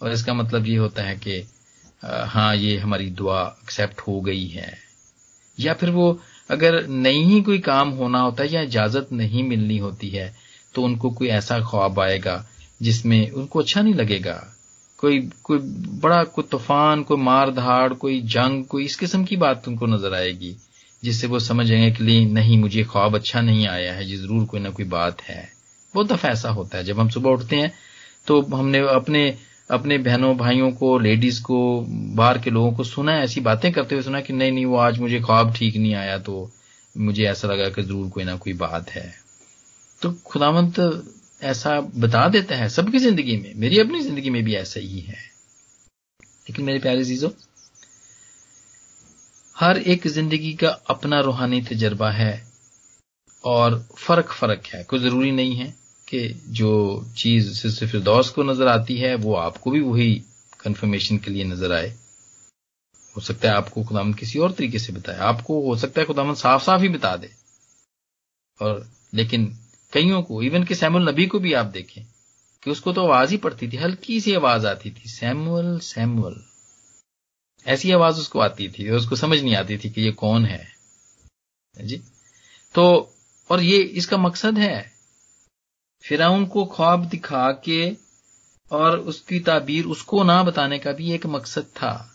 [0.00, 1.42] और इसका मतलब ये होता है कि
[2.04, 4.72] हाँ ये हमारी दुआ एक्सेप्ट हो गई है।
[5.60, 9.78] या फिर वो अगर नहीं ही कोई काम होना होता है या इजाज़त नहीं मिलनी
[9.78, 10.41] होती है
[10.74, 12.44] तो उनको कोई ऐसा ख्वाब आएगा
[12.82, 14.42] जिसमें उनको अच्छा नहीं लगेगा।
[14.98, 19.68] कोई कोई बड़ा, कोई तूफ़ान, कोई मार धाड़ कोई जंग, कोई इस किस्म की बात
[19.68, 20.54] उनको नज़र आएगी,
[21.02, 24.70] जिससे वो समझेंगे कि नहीं मुझे ख्वाब अच्छा नहीं आया है, जी, ज़रूर कोई ना
[24.70, 25.48] कोई बात है।
[25.94, 27.72] बहुत दफ़ा ऐसा होता है, जब हम सुबह उठते हैं
[28.26, 29.22] तो हमने अपने
[29.70, 31.58] अपने बहनों, भाइयों को, लेडीज़ को,
[32.16, 34.76] बाहर के लोगों को सुना है, ऐसी बातें करते हुए सुना कि नहीं नहीं, वो
[34.76, 36.50] आज मुझे ख्वाब ठीक नहीं आया तो
[36.94, 39.04] मुझे ऐसा लगा कि ज़रूर कोई ना कोई बात है।
[40.02, 40.78] तो खुदावंत
[41.42, 45.18] ऐसा बता देता है सबकी ज़िंदगी में। मेरी अपनी ज़िंदगी में भी ऐसा ही है।
[46.22, 47.30] लेकिन मेरे प्यारे चीज़ों
[49.56, 52.32] हर एक ज़िंदगी का अपना रूहानी तजर्बा है
[53.44, 55.66] और फ़र्क फ़र्क है। कोई ज़रूरी नहीं है
[56.08, 56.70] कि जो
[57.16, 60.22] चीज़ सिर्फ़ फिरदौस को नज़र आती है, वो आपको भी वही
[60.60, 61.88] कंफर्मेशन के लिए नज़र आए।
[63.16, 66.34] हो सकता है आपको खुदाम किसी और तरीके से बताए। आपको हो सकता है खुदाम
[66.34, 67.30] साफ़ साफ़ ही बता दे।
[68.60, 69.52] और लेकिन
[69.92, 72.04] कईयों को इवन कि सैमुअल नबी को भी आप देखें,
[72.62, 76.44] कि उसको तो आवाज़ ही पड़ती थी, हल्की सी आवाज़ आती थी, सैमुअल सैमुअल।
[77.66, 80.72] ऐसी आवाज़ उसको आती थी, और उसको समझ नहीं आती थी कि ये कौन है।
[81.84, 81.96] जी?
[82.74, 83.14] तो
[83.50, 84.92] और ये इसका मकसद है,
[86.02, 87.96] फिराउन को ख्वाब दिखा के,
[88.72, 92.08] और उसकी ताबीर उसको ना बताने का भी एक मकसद था।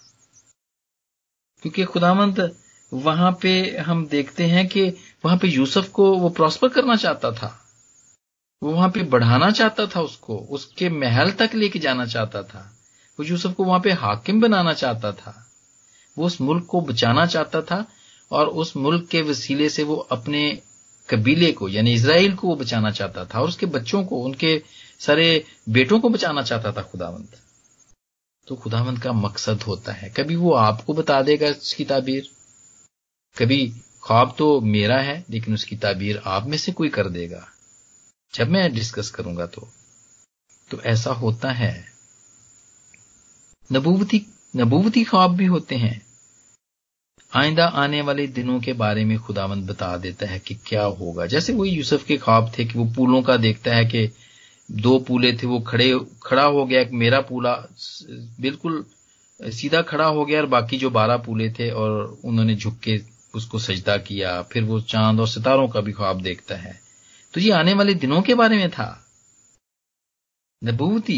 [1.61, 2.55] क्योंकि खुदामंद
[2.93, 4.89] वहाँ पे हम देखते हैं कि
[5.25, 7.66] वहाँ पे यूसुफ को वो प्रॉस्पर करना चाहता था।
[8.61, 12.59] वो वहाँ पे बढ़ाना चाहता था उसको, उसके महल तक लेके जाना चाहता था।
[13.19, 15.33] वो यूसुफ को वहाँ पे हाकिम बनाना चाहता था,
[16.17, 17.85] वो उस मुल्क को बचाना चाहता था
[18.31, 20.61] और उस मुल्क के वसीले से वो अपने
[21.09, 24.61] कबीले को, यानी इसराइल को वो बचाना चाहता था और उसके बच्चों को, उनके
[24.99, 27.37] सारे बेटों को बचाना चाहता था खुदावंत।
[28.47, 32.29] तो खुदावंत का मकसद होता है, कभी वो आपको बता देगा उसकी ताबीर?
[33.37, 33.67] कभी
[34.03, 37.47] ख्वाब तो मेरा है, लेकिन उसकी ताबीर आप में से कोई कर देगा।
[38.33, 39.67] जब मैं डिस्कस करूँगा तो
[40.71, 41.85] तो ऐसा होता है।
[43.73, 46.01] नबूवती नबूवती ख्वाब भी होते हैं।
[47.33, 51.53] आइंदा आने वाले दिनों के बारे में खुदावंद बता देता है कि क्या होगा। जैसे
[51.53, 54.09] वो यूसुफ के ख्वाब थे कि वो पुलों का देखता है कि
[54.71, 57.53] दो पुले थे, वो खड़े, खड़ा हो गया, एक मेरा पुला,
[58.39, 58.85] बिल्कुल
[59.39, 63.01] सीधा खड़ा हो गया और बाकी जो बारह पुले थे और उन्होंने झुक के
[63.35, 66.86] उसको सजदा किया। फिर वो चाँद और सितारों का भी ख्वाब देखता है।
[67.37, 68.85] तो ये आने वाले दिनों के बारे में था।
[70.61, 71.17] नबूती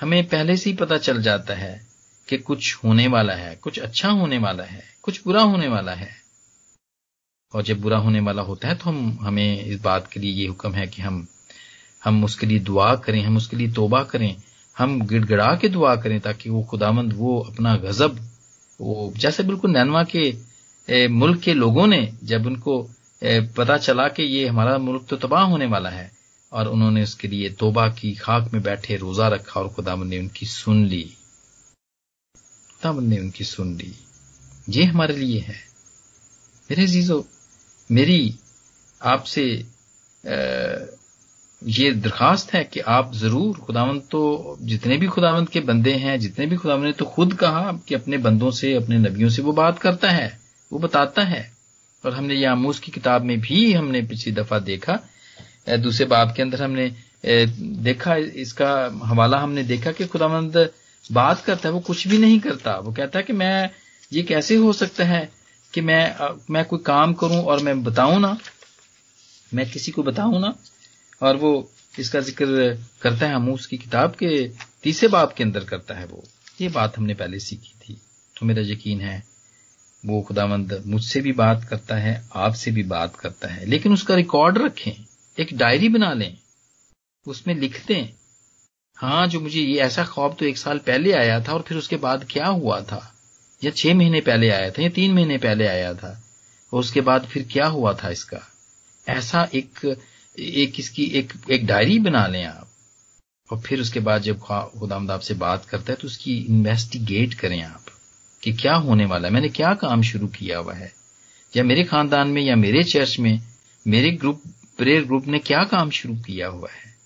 [0.00, 1.86] हमें पहले से ही पता चल जाता है
[2.28, 6.10] कि कुछ होने वाला है कुछ अच्छा होने वाला है कुछ बुरा होने वाला है।
[7.54, 10.46] और जब बुरा होने वाला होता है तो हम हमें इस बात के लिए ये
[10.46, 11.26] हुक्म है कि हम
[12.04, 14.34] हम उसके लिए दुआ करें हम उसके लिए तोबा करें
[14.78, 18.20] हम गिड़गड़ा के दुआ करें ताकि वो खुदामंद वो अपना गजब
[18.80, 20.28] वो जैसे बिल्कुल नैनवा के
[20.88, 22.90] ए, मुल्क के लोगों ने जब उनको
[23.22, 26.10] पता चला कि ये हमारा मुल्क तो तबाह होने वाला है
[26.52, 30.46] और उन्होंने उसके लिए तोबा की खाक में बैठे रोजा रखा और खुदामंद ने उनकी
[30.46, 31.02] सुन ली।
[32.70, 33.94] खुदामंद ने उनकी सुन ली।
[34.68, 35.56] ये हमारे लिए है।
[36.70, 37.24] मेरे जीजो
[37.90, 38.34] मेरी
[39.02, 39.44] आपसे
[41.62, 46.46] ये दरखास्त है कि आप ज़रूर खुदावंत तो जितने भी खुदावंत के बंदे हैं, जितने
[46.46, 49.78] भी खुदावंत ने तो खुद कहा कि अपने बंदों से, अपने नबियों से वो बात
[49.78, 50.38] करता है,
[50.72, 51.57] वो बताता है।
[52.04, 54.98] और हमने ये आमूस की किताब में भी हमने पिछली दफ़ा देखा।
[55.78, 56.90] दूसरे बाब के अंदर हमने
[57.24, 58.70] देखा, इसका
[59.04, 60.56] हवाला हमने देखा कि खुदावंद
[61.04, 63.70] बात करता है, वो कुछ भी नहीं करता। वो कहता है कि मैं,
[64.12, 65.28] ये कैसे हो सकता है
[65.74, 68.36] कि मैं मैं कोई काम करूँ और मैं बताऊँ ना?
[69.52, 70.54] मैं किसी को बताऊँ ना?
[71.22, 71.50] और वो
[71.98, 74.48] इसका ज़िक्र करता है हमूस की किताब के
[74.82, 76.24] तीसरे बाब के अंदर करता है वो।
[76.60, 78.00] ये बात हमने पहले सीखी थी।
[78.36, 79.22] तो मेरा यकीन है
[80.06, 84.58] वो खुदावंद मुझसे भी बात करता है, आपसे भी बात करता है। लेकिन उसका रिकॉर्ड
[84.58, 84.92] रखें,
[85.38, 86.36] एक डायरी बना लें,
[87.26, 88.08] उसमें लिख दें
[88.96, 91.96] हाँ जो मुझे ये ऐसा ख्वाब तो एक साल पहले आया था और फिर उसके
[91.96, 93.14] बाद क्या हुआ था?
[93.64, 96.10] या छह महीने पहले आया था या तीन महीने पहले आया था?
[96.72, 98.40] और उसके बाद फिर क्या हुआ था इसका?
[99.08, 99.96] ऐसा एक
[100.38, 102.68] एक इसकी एक एक डायरी बना लें आप।
[103.52, 107.84] और फिर उसके बाद जब खुदामद आपसे बात करता है तो उसकी इन्वेस्टिगेट करें आप।
[108.42, 109.34] कि क्या होने वाला है?
[109.34, 110.92] मैंने क्या काम शुरू किया हुआ है?
[111.56, 113.42] या मेरे खानदान में या मेरे चर्च में,
[113.86, 114.42] मेरे ग्रुप,
[114.78, 116.98] प्रेयर ग्रुप ने क्या काम शुरू किया हुआ है?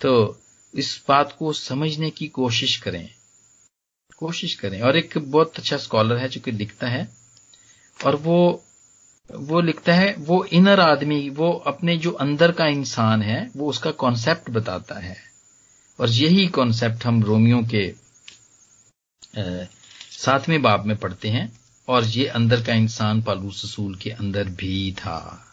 [0.00, 0.40] तो
[0.74, 3.10] इस बात को समझने की कोशिश करें।
[4.16, 7.08] कोशिश करें। और एक बहुत अच्छा स्कॉलर है जो कि लिखता है।
[8.06, 8.64] और वो
[9.34, 13.90] वो लिखता है, वो इनर आदमी, वो अपने जो अंदर का इंसान है, वो उसका
[13.90, 15.16] कॉन्सेप्ट बताता है।
[16.00, 17.94] और यही कॉन्सेप्ट हम रोमियो के
[20.24, 21.52] सातवें बाब में पढ़ते हैं,
[21.88, 25.46] और ये अंदर का इंसान पालूस रसूल के अंदर भी था।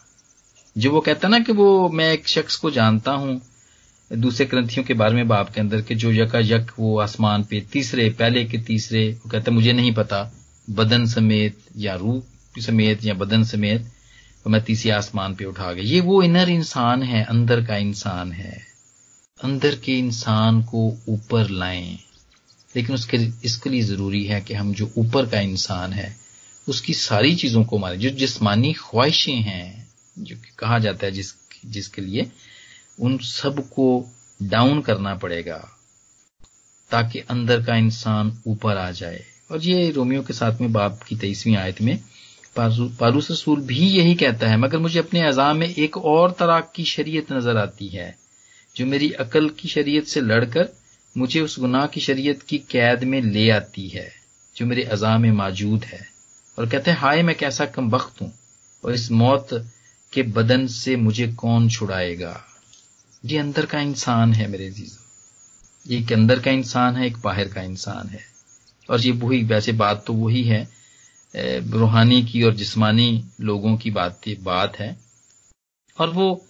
[0.78, 3.40] जो वो कहता ना कि वो, मैं एक शख्स को जानता हूँ,
[4.12, 7.60] दूसरे ग्रंथियों के बारे में बाप के अंदर के जो यका यक, वो आसमान पे
[7.60, 10.32] तीसरे, पहले के तीसरे, वो कहता मुझे नहीं पता,
[10.70, 13.92] बदन समेत या रूप समेत या बदन समेत
[14.44, 18.32] तो मैं तीसरे आसमान पे उठा गया। ये वो इनर इंसान है, अंदर का इंसान
[18.32, 18.62] है।
[19.44, 21.98] अंदर के इंसान को ऊपर लाएँ।
[22.76, 26.16] लेकिन उसके इसके लिए ज़रूरी है कि हम जो ऊपर का इंसान है,
[26.66, 31.32] उसकी सारी चीज़ों को मारे जो जिस्मानी ख्वाहिशें हैं, जो कहा जाता है जिस,
[31.66, 32.30] जिसके लिए,
[33.00, 33.86] उन सबको
[34.42, 35.58] डाउन करना पड़ेगा,
[36.90, 41.16] ताकि अंदर का इंसान ऊपर आ जाए। और ये रोमियो के साथ में बाप की
[41.16, 41.98] तेईसवीं आयत में
[42.56, 46.84] पारूस रसूल भी यही कहता है, मगर मुझे अपने अजाम में एक और तरह की
[46.84, 48.14] शरीयत नज़र आती है,
[48.76, 50.68] जो मेरी अकल की शरीयत से लड़कर
[51.16, 54.10] मुझे उस गुनाह की शरीयत की कैद में ले आती है,
[54.56, 56.00] जो मेरे अजा में मौजूद है।
[56.58, 58.32] और कहते हैं, हाय, मैं कैसा कम वक्त हूँ,
[58.84, 59.48] और इस मौत
[60.12, 62.40] के बदन से मुझे कौन छुड़ाएगा?
[63.24, 65.00] ये अंदर का इंसान है मेरे जीजो
[65.86, 68.20] ये एक अंदर का इंसान है, एक बाहर का इंसान है।
[68.88, 70.68] और ये वही, वैसे बात तो वही है
[71.70, 74.96] रूहानी की और जिस्मानी लोगों की बात बात है।
[75.98, 76.46] और वो,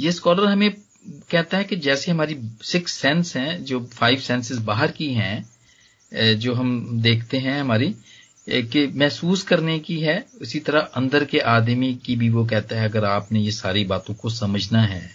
[0.00, 0.70] ये स्कॉलर हमें
[1.30, 6.54] कहता है कि जैसे हमारी सिक्स सेंस हैं, जो फाइव सेंसेस बाहर की हैं जो
[6.54, 7.94] हम देखते हैं हमारी
[8.46, 12.88] कि महसूस करने की है, उसी तरह अंदर के आदमी की भी वो कहता है,
[12.88, 15.10] अगर आपने ये सारी बातों को समझना है,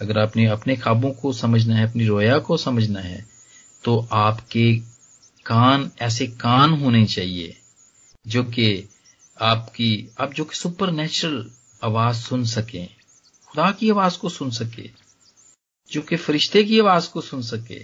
[0.00, 3.24] अगर आपने अपने ख्वाबों को समझना है, अपनी रोया को समझना है
[3.84, 4.72] तो आपके
[5.46, 7.56] कान, ऐसे कान होने चाहिए,
[8.26, 8.88] जो कि
[9.36, 11.50] आपकी, आप जो कि सुपर नेचुरल
[11.82, 12.84] आवाज़ सुन सके,
[13.48, 14.90] खुदा की आवाज़ को सुन सके।
[15.90, 17.80] जो कि फरिश्ते की आवाज़ को सुन सके,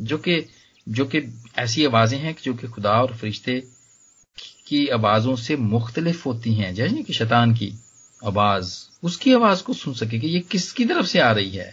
[0.00, 0.44] जो कि
[0.88, 1.20] जो कि
[1.58, 3.62] ऐसी आवाज़ें हैं जो कि खुदा और फरिश्ते
[4.66, 7.72] की आवाजों से मुख्तलिफ़ होती हैं जैसे कि शैतान की
[8.24, 11.72] आवाज़, उसकी आवाज़ को सुन सके कि ये किसकी तरफ़ से आ रही है।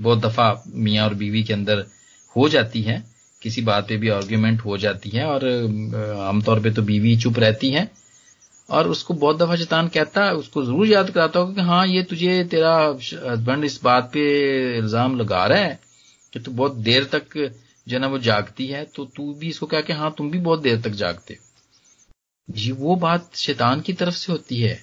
[0.00, 1.84] बहुत दफ़ा मियाँ और बीवी के अंदर
[2.36, 3.02] हो जाती है,
[3.42, 5.44] किसी बात पे भी आर्ग्यूमेंट हो जाती है और
[6.20, 7.90] आमतौर पे तो बीवी चुप रहती है
[8.72, 12.02] और उसको बहुत दफ़ा शैतान कहता है, उसको ज़रूर याद कराता होगा कि हाँ ये
[12.02, 12.76] तुझे, तेरा
[13.30, 14.22] हस्बैंड इस बात पे
[14.78, 15.78] इल्ज़ाम लगा रहा है
[16.32, 17.36] कि तू बहुत देर तक
[17.86, 20.62] जो ना वो जागती है तो तू भी इसको कह के हाँ तुम भी बहुत
[20.62, 21.38] देर तक जागते
[22.48, 24.74] जी वो बात शैतान की तरफ़ से होती है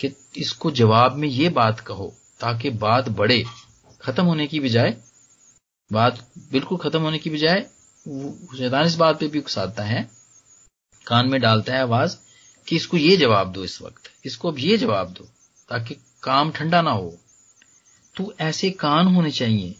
[0.00, 3.42] कि इसको जवाब में ये बात कहो, ताकि बात बढ़े,
[4.00, 4.96] खत्म होने की बजाय,
[5.90, 6.18] बात
[6.52, 7.60] बिल्कुल खत्म होने की बजाय
[8.58, 10.08] शैतान इस बात पे भी उकसाता है,
[11.06, 12.16] कान में डालता है आवाज़
[12.68, 15.24] कि इसको ये जवाब दो इस वक्त। इसको अब ये जवाब दो,
[15.68, 17.18] ताकि काम ठंडा ना हो।
[18.16, 19.74] तो ऐसे कान होने चाहिए।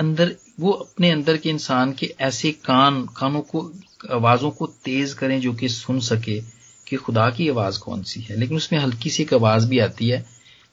[0.00, 3.72] अंदर, वो अपने अंदर के इंसान के ऐसे कान, कानों को,
[4.10, 6.40] आवाजों को तेज करें जो कि सुन सके
[6.88, 10.08] कि खुदा की आवाज़ कौन सी है। लेकिन उसमें हल्की सी एक आवाज़ भी आती
[10.08, 10.26] है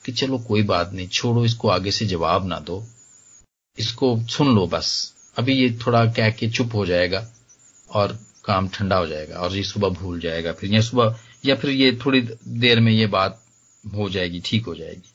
[0.06, 2.88] कि चलो कोई बात नहीं, छोड़ो इसको, आगे से जवाब ना दो।
[3.80, 7.32] इसको सुन लो बस। अभी ये थोड़ा कह के चुप हो जाएगा
[7.91, 11.69] और काम ठंडा हो जाएगा और ये सुबह भूल जाएगा, फिर या सुबह, या फिर
[11.71, 13.43] ये थोड़ी देर में ये बात
[13.86, 15.12] हो जाएगी, ठीक हो जाएगी।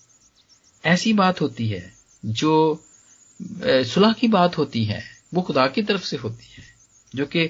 [0.84, 1.92] ऐसी बात होती है
[2.24, 2.84] जो
[3.62, 5.02] सुलह की बात होती है,
[5.34, 6.64] वो खुदा की तरफ़ से होती है,
[7.14, 7.44] जो कि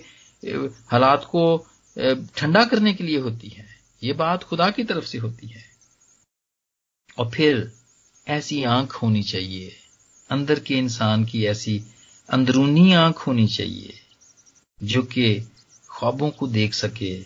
[0.87, 1.67] हालात को
[2.37, 3.67] ठंडा करने के लिए होती है।
[4.03, 5.65] ये बात खुदा की तरफ़ से होती है।
[7.19, 7.73] और फिर
[8.29, 9.73] ऐसी आँख होनी चाहिए।
[10.31, 11.83] अंदर के इंसान की ऐसी
[12.29, 13.93] अंदरूनी आँख होनी चाहिए,
[14.83, 15.50] जो कि
[16.01, 17.23] ख्वाबों को देख सके,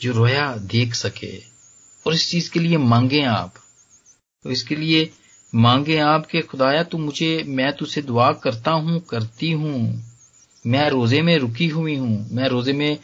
[0.00, 1.38] जो रोया देख सके।
[2.06, 3.54] और इस चीज़ के लिए मांगे आप।
[4.42, 5.10] तो इसके लिए
[5.54, 10.04] मांगे आप के खुदाया, तू मुझे, मैं तुझसे दुआ करता हूँ, करती हूँ।
[10.66, 12.98] मैं रोज़े में रुकी हुई हूँ। मैं रोज़े में,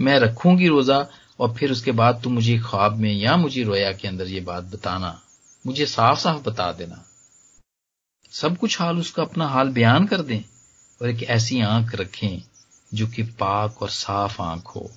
[0.00, 1.06] मैं रखूँगी रोजा,
[1.40, 4.64] और फिर उसके बाद तू मुझे ख्वाब में या मुझे रोया के अंदर ये बात
[4.64, 5.22] बताना।
[5.66, 7.04] मुझे साफ़ साफ़ बता देना।
[8.32, 10.40] सब कुछ हाल उसका अपना हाल बयान कर दें
[11.02, 12.42] और एक ऐसी आँख रखें।
[12.94, 14.90] जो कि पाक और साफ़ आँख हो,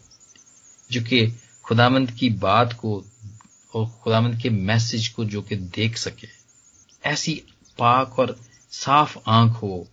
[0.92, 1.28] जो कि
[1.64, 3.06] खुदामंद की बात को
[3.76, 6.28] और खुदामंद के मैसेज को जो कि देख सके।
[7.06, 7.44] ऐसी
[7.80, 8.40] पाक और
[8.72, 9.88] साफ़ आँख हो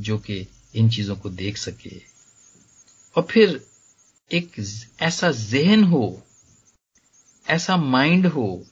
[0.00, 2.00] जो कि इन चीज़ों को देख सके।
[3.16, 3.66] और फिर
[4.32, 4.52] एक
[5.00, 6.22] ऐसा जहन हो,
[7.48, 8.64] ऐसा माइंड हो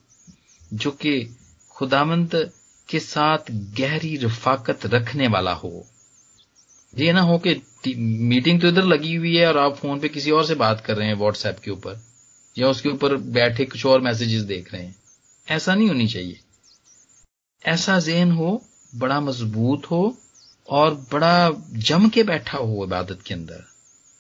[0.72, 1.36] जो कि
[1.70, 2.52] खुदामंद
[2.88, 5.86] के साथ गहरी रफाकत रखने वाला हो।
[6.98, 10.30] ये ना हो कि मीटिंग तो इधर लगी हुई है और आप फ़ोन पे किसी
[10.30, 12.00] और से बात कर रहे हैं व्हाट्सएप के ऊपर,
[12.56, 14.94] या उसके ऊपर बैठे कुछ और मैसेजेस देख रहे हैं।
[15.48, 16.38] ऐसा नहीं होनी चाहिए।
[17.62, 18.62] ऐसा जेन हो,
[18.94, 20.16] बड़ा मज़बूत हो
[20.68, 23.64] और बड़ा जम के बैठा हो इबादत के अंदर।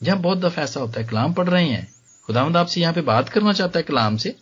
[0.02, 1.88] जहाँ बहुत दफ़ा ऐसा होता है, कलाम पढ़ रहे हैं।
[2.26, 4.36] खुदामद आपसे यहाँ पे बात करना चाहता है कलाम से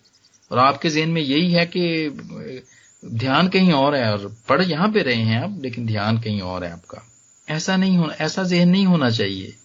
[0.51, 2.65] और आपके जेन में यही है कि,
[3.03, 6.65] ध्यान कहीं और है और पढ़ यहाँ पे रहे हैं आप, लेकिन ध्यान कहीं और
[6.65, 7.09] है आपका।
[7.53, 9.57] ऐसा नहीं होना, ऐसा जहन नहीं होना चाहिए।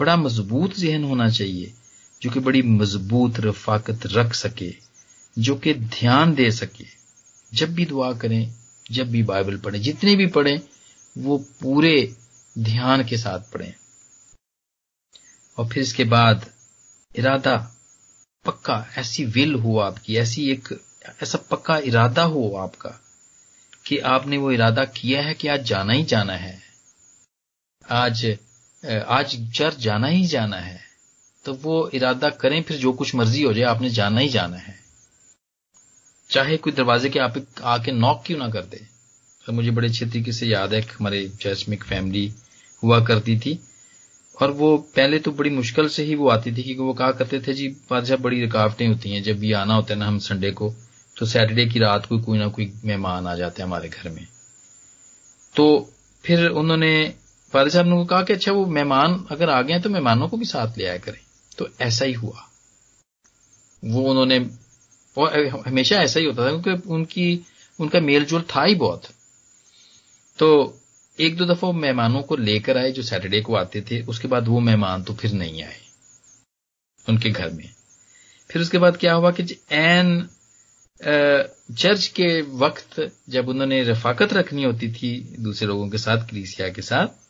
[0.00, 1.74] बड़ा मज़बूत जहन होना चाहिए,
[2.22, 4.74] जो कि बड़ी मज़बूत रफाकत रख सके,
[5.38, 6.84] जो कि ध्यान दे सके।
[7.54, 8.54] जब भी दुआ करें,
[8.90, 10.60] जब भी बाइबल पढ़ें, जितने भी पढ़ें,
[11.18, 12.16] वो पूरे
[12.58, 13.74] ध्यान के साथ पढ़ें।
[15.58, 16.50] और फिर इसके बाद
[17.18, 17.76] इरादा
[18.44, 20.68] पक्का, ऐसी विल हो आपकी, ऐसी एक,
[21.22, 23.00] ऐसा पक्का इरादा हो आपका,
[23.86, 26.71] कि आपने वो इरादा किया है कि आज जाना ही जाना है।
[27.92, 28.24] आज
[28.84, 30.80] आज चर्च जाना ही जाना है
[31.44, 34.74] तो वो इरादा करें, फिर जो कुछ मर्ज़ी हो जाए, आपने जाना ही जाना है।
[36.30, 37.34] चाहे कोई दरवाजे के आप
[37.64, 38.80] आके नॉक क्यों ना कर दे।
[39.44, 42.32] तो मुझे बड़े अच्छे तरीके से याद है हमारे चर्च में एक फैमिली
[42.82, 43.58] हुआ करती थी,
[44.34, 47.40] और वो पहले तो बड़ी मुश्किल से ही वो आती थी, क्योंकि वो कहा करते
[47.40, 50.50] थे, जी, बादशाह, बड़ी रुकावटें होती हैं, जब भी आना होता है ना हम संडे
[50.52, 50.72] को
[51.16, 54.26] तो सैटरडे की रात को कोई ना कोई मेहमान आ जाते हैं हमारे घर में।
[55.54, 55.66] तो
[56.24, 56.92] फिर उन्होंने
[57.52, 60.44] फादर साहब ने कहा कि अच्छा वो मेहमान अगर आ गए तो मेहमानों को भी
[60.44, 61.18] साथ ले आया करें।
[61.58, 62.48] तो ऐसा ही हुआ।
[63.82, 64.36] वो उन्होंने
[65.66, 67.44] हमेशा ऐसा ही होता था, क्योंकि उनकी,
[67.78, 69.08] उनका मेल जोल था ही बहुत।
[70.38, 70.78] तो
[71.18, 74.48] एक दो दफ़ा वो मेहमानों को लेकर आए जो सैटरडे को आते थे, उसके बाद
[74.48, 75.76] वो मेहमान तो फिर नहीं आए
[77.06, 77.68] उनके घर में।
[78.50, 79.42] फिर उसके बाद क्या हुआ कि
[79.72, 80.28] एन
[81.00, 86.82] चर्च के वक्त जब उन्होंने रफाकत रखनी होती थी दूसरे लोगों के साथ, क्रीसिया के
[86.82, 87.20] साथ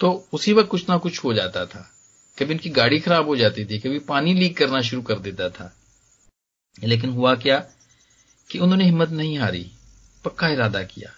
[0.00, 1.90] तो उसी वक्त कुछ ना कुछ हो जाता था।
[2.38, 5.76] कभी उनकी गाड़ी खराब हो जाती थी, कभी पानी लीक करना शुरू कर देता था।
[6.84, 7.58] लेकिन हुआ क्या
[8.50, 9.70] कि उन्होंने हिम्मत नहीं हारी,
[10.24, 11.14] पक्का इरादा किया।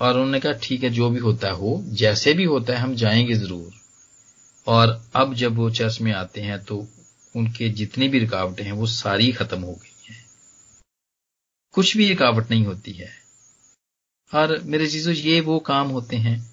[0.00, 3.34] और उन्होंने कहा, ठीक है, जो भी होता हो, जैसे भी होता है, हम जाएँगे
[3.34, 3.72] ज़रूर।
[4.66, 6.88] और अब जब वो चर्च में आते हैं तो
[7.36, 10.26] उनके जितनी भी रुकावटें हैं, वो सारी खत्म हो गई हैं।
[11.72, 13.10] कुछ भी रुकावट नहीं होती है।
[14.34, 16.49] और मेरे चीज़ों ये वो काम होते हैं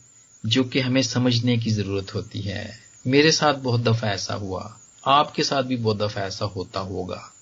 [0.48, 5.44] जो कि हमें समझने की ज़रूरत होती है। मेरे साथ बहुत दफ़ा ऐसा हुआ। आपके
[5.44, 7.34] साथ भी बहुत दफ़ा ऐसा होता होगा।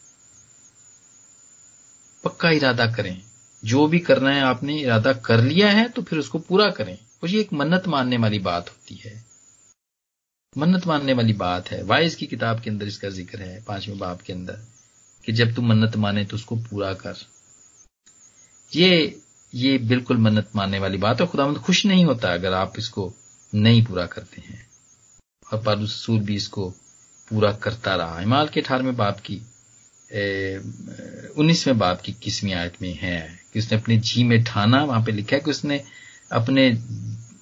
[2.24, 3.22] पक्का इरादा करें।
[3.66, 7.30] जो भी करना है, आपने इरादा कर लिया है तो फिर उसको पूरा करें। और
[7.30, 9.26] ये एक मन्नत मानने वाली बात होती है।
[10.58, 14.22] मन्नत मानने वाली बात है। वाइज की किताब के अंदर इसका ज़िक्र है, पाँचवें बाप
[14.22, 14.60] के अंदर,
[15.26, 17.16] कि जब तू मन्नत माने तो उसको पूरा कर।
[18.76, 19.22] ये
[19.56, 23.14] ये बिल्कुल मन्नत मानने वाली बात है। खुदावंद खुश नहीं होता अगर आप इसको
[23.54, 24.66] नहीं पूरा करते हैं।
[25.54, 26.70] और पालू रसूल भी इसको
[27.30, 29.36] पूरा करता रहा। हिमाल के अठारहवें बाप की
[31.40, 33.40] उन्नीसवें बाप की किसवीं आयत में है?
[33.54, 35.84] कि उसने अपने जी में ठाना, वहाँ पे लिखा है कि उसने
[36.32, 36.70] अपने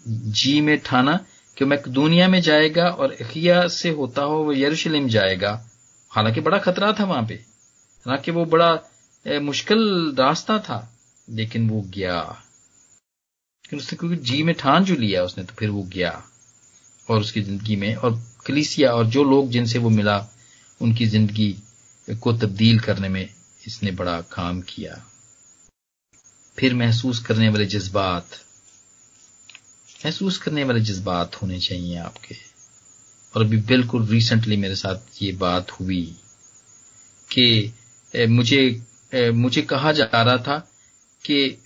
[0.07, 1.19] जी में ठाना
[1.57, 5.51] कि दुनिया में जाएगा और अखिया से होता हो वो यरूशलेम जाएगा।
[6.11, 8.73] हालाँकि बड़ा खतरा था वहाँ पे। हालाँकि वो बड़ा
[9.41, 10.92] मुश्किल रास्ता था।
[11.27, 12.19] लेकिन वो गया।
[13.65, 16.11] लेकिन उसने क्योंकि जी में ठान जो लिया उसने तो फिर वो गया
[17.07, 20.17] और उसकी ज़िंदगी में और कलीसिया और जो लोग जिनसे वो मिला,
[20.81, 21.55] उनकी ज़िंदगी
[22.07, 23.27] को तब्दील करने में
[23.67, 25.03] इसने बड़ा काम किया।
[26.57, 28.27] फिर महसूस करने वाले जज्बात,
[30.05, 32.35] महसूस करने वाले जज्बात होने चाहिए आपके।
[33.33, 36.03] और अभी बिल्कुल रिसेंटली मेरे साथ ये बात हुई
[37.29, 40.57] कि मुझे मुझे कहा जा रहा था
[41.25, 41.57] कि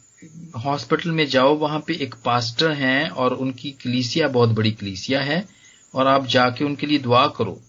[0.66, 5.46] हॉस्पिटल में जाओ, वहाँ पे एक पास्टर हैं और उनकी कलीसिया बहुत बड़ी कलीसिया है
[5.94, 7.60] और आप जाके उनके लिए दुआ करो।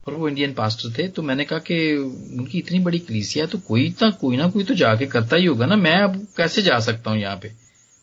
[0.00, 3.88] और वो इंडियन पास्टर थे तो मैंने कहा कि उनकी इतनी बड़ी कलीसिया तो कोई
[4.02, 7.10] ना कोई ना कोई तो जाके करता ही होगा ना। मैं अब कैसे जा सकता
[7.10, 7.52] हूँ यहाँ पे?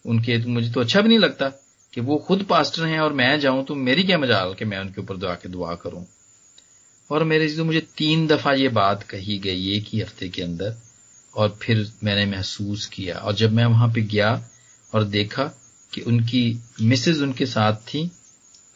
[0.05, 1.49] उनके तो मुझे तो अच्छा भी नहीं लगता
[1.93, 5.01] कि वो खुद पास्टर हैं और मैं जाऊँ तो मेरी क्या मजाल कि मैं उनके
[5.01, 6.05] ऊपर दुआ के दुआ करूँ।
[7.09, 10.75] और मेरे जो मुझे तीन दफ़ा ये बात कही गई एक ही हफ़्ते के अंदर।
[11.37, 14.31] और फिर मैंने महसूस किया। और जब मैं वहाँ पे गया
[14.93, 15.43] और देखा
[15.93, 16.43] कि उनकी
[16.81, 18.09] मिसेज उनके साथ थी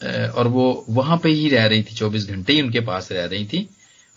[0.04, 3.46] और वो वहाँ पे ही रह रही थी, चौबीस घंटे ही उनके पास रह रही
[3.46, 3.68] थी,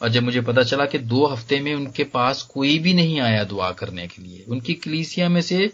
[0.01, 3.43] और जब मुझे पता चला कि दो हफ़्ते में उनके पास कोई भी नहीं आया
[3.45, 5.71] दुआ करने के लिए, उनकी कलीसिया में से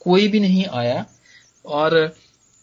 [0.00, 1.04] कोई भी नहीं आया,
[1.64, 1.96] और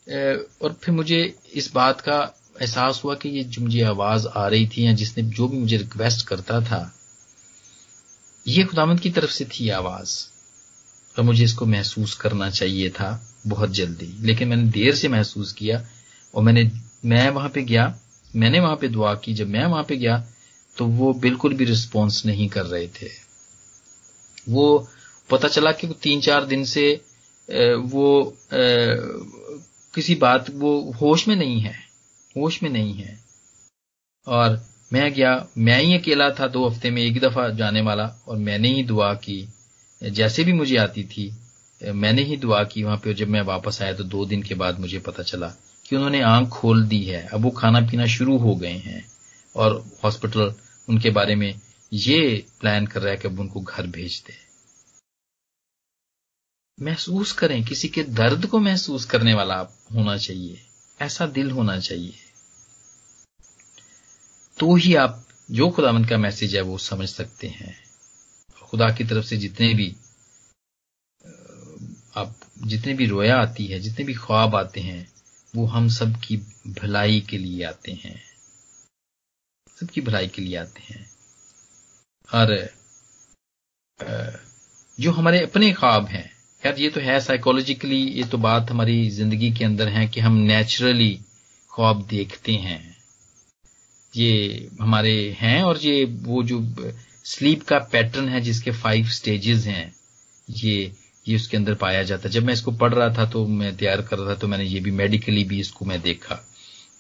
[0.08, 1.22] और फिर मुझे
[1.54, 2.20] इस बात का
[2.62, 5.78] एहसास हुआ कि ये जो मुझे आवाज़ आ रही थी या जिसने जो भी मुझे
[5.78, 6.80] रिक्वेस्ट करता था
[8.50, 10.14] ये खुदामंद की तरफ़ से थी आवाज़।
[11.16, 13.10] और मुझे इसको महसूस करना चाहिए था
[13.48, 15.86] बहुत जल्दी। लेकिन मैंने देर से महसूस किया
[16.34, 16.72] और मैंने,
[17.06, 18.00] मैं वहाँ पे गया,
[18.36, 20.18] मैंने वहाँ पे दुआ की। जब मैं वहाँ पे गया
[20.78, 23.10] तो वो बिल्कुल भी रिस्पॉन्स नहीं कर रहे थे।
[24.50, 24.88] वो
[25.30, 26.90] पता चला कि तीन चार दिन से
[27.86, 28.38] वो
[29.94, 31.76] किसी बात, वो होश में नहीं है,
[32.38, 33.20] होश में नहीं है।
[34.28, 34.62] और
[34.92, 38.70] मैं गया, मैं ही अकेला था दो हफ़्ते में, एक दफ़ा जाने वाला, और मैंने
[38.70, 39.48] ही दुआ की।
[40.02, 41.32] जैसे भी मुझे आती थी,
[41.82, 44.80] मैंने ही दुआ की वहाँ पे जब मैं वापस आया तो दो दिन के बाद
[44.80, 45.48] मुझे पता चला
[45.86, 49.06] कि उन्होंने आँख खोल दी है। अब वो खाना पीना शुरू हो गए हैं,
[49.56, 50.54] और हॉस्पिटल
[50.90, 51.54] उनके बारे में
[51.94, 54.34] ये प्लान कर रहा है कि अब उनको घर भेज दे।
[56.78, 59.56] महसूस करें, किसी के दर्द को महसूस करने वाला
[59.94, 60.60] होना चाहिए।
[61.00, 62.14] ऐसा दिल होना चाहिए।
[64.60, 67.76] तो ही आप जो खुदावंत का मैसेज है वो समझ सकते हैं।
[68.62, 69.96] खुदा की तरफ़ से जितने भी
[72.18, 75.12] आप जितने भी रोया आती है, जितने भी ख्वाब आते हैं,
[75.56, 76.38] वो हम सब की
[76.82, 78.22] भलाई के लिए आते हैं।
[79.80, 81.10] सबकी भलाई के लिए आते हैं।
[82.30, 82.70] और
[85.00, 86.30] जो हमारे अपने ख्वाब हैं,
[86.64, 90.34] खैर ये तो है साइकोलॉजिकली ये तो बात हमारी ज़िंदगी के अंदर है कि हम
[90.34, 91.14] नेचुरली
[91.72, 92.99] ख्वाब देखते हैं।
[94.14, 96.62] ये हमारे हैं और ये वो जो
[97.26, 99.94] स्लीप का पैटर्न है जिसके फाइव स्टेजेस हैं,
[100.48, 100.92] ये
[101.26, 104.02] ये उसके अंदर पाया जाता है। जब मैं इसको पढ़ रहा था तो मैं तैयार
[104.02, 106.36] कर रहा था तो मैंने ये भी मेडिकली भी इसको मैं देखा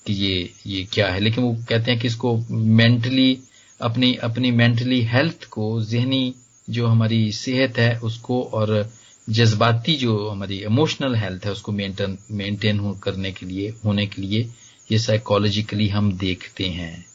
[0.05, 3.37] कि ये ये क्या है। लेकिन वो कहते हैं कि इसको मेंटली
[3.79, 6.33] अपनी अपनी मेंटली हेल्थ को, जहनी
[6.69, 8.89] जो हमारी सेहत है उसको और
[9.27, 14.49] जज्बाती जो हमारी इमोशनल हेल्थ है उसको मेंटेन मेंटेन करने के लिए, होने के लिए
[14.91, 17.05] ये साइकोलॉजिकली हम देखते हैं।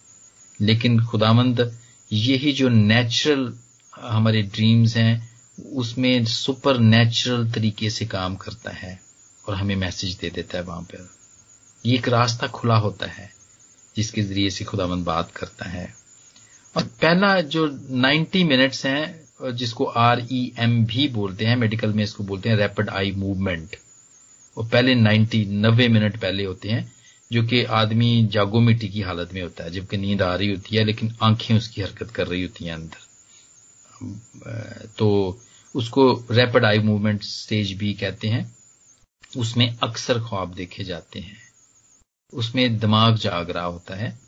[0.61, 1.79] लेकिन खुदामंद
[2.12, 3.59] यही जो नेचुरल
[4.01, 5.35] हमारे ड्रीम्स हैं,
[5.72, 9.01] उसमें सुपर नेचुरल तरीके से काम करता है
[9.49, 11.11] और हमें मैसेज दे देता है वहाँ पर।
[11.87, 13.31] ये एक रास्ता खुला होता है
[13.97, 15.95] जिसके ज़रिए से खुदामंद बात करता है।
[16.77, 19.25] और पहला जो 90 मिनट्स हैं
[19.57, 23.77] जिसको आर ई एम भी बोलते हैं मेडिकल में इसको बोलते हैं रैपिड आई मूवमेंट
[24.57, 26.94] वो पहले 90 नब्बे मिनट पहले होते हैं।
[27.35, 30.76] जो कि आदमी जागो मिट्टी की हालत में होता है, जबकि नींद आ रही होती
[30.76, 33.01] है, लेकिन आँखें उसकी हरकत कर रही होती हैं अंदर।
[34.99, 35.09] तो
[35.74, 38.45] उसको रैपिड आई मूवमेंट स्टेज भी कहते हैं।
[39.37, 41.37] उसमें अक्सर ख्वाब देखे जाते हैं।
[42.32, 44.18] उसमें दिमाग जाग रहा होता है।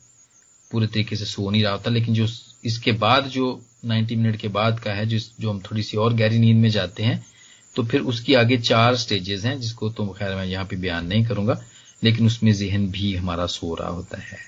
[0.70, 2.26] पूरे तरीके से सो नहीं रहा होता, लेकिन जो
[2.64, 3.46] इसके बाद जो
[3.84, 6.68] 90 मिनट के बाद का है, जिस, जो हम थोड़ी सी और गहरी नींद में
[6.70, 7.24] जाते हैं
[7.76, 11.24] तो फिर उसकी आगे चार स्टेजेस हैं, जिसको तो खैर मैं यहाँ पे बयान नहीं
[11.24, 11.54] करूँगा।
[12.06, 14.38] लेकिन उसमें जहन भी हमारा सो रहा होता है।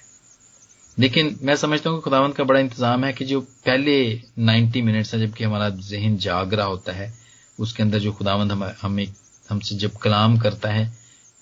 [0.99, 3.95] लेकिन मैं समझता हूँ कि खुदावंत का बड़ा इंतज़ाम है कि जो पहले
[4.39, 7.13] 90 मिनट्स है जबकि हमारा जहन जाग रहा होता है,
[7.59, 9.07] उसके अंदर जो खुदावंत हम, हमें,
[9.51, 10.87] हमसे जब कलाम करता है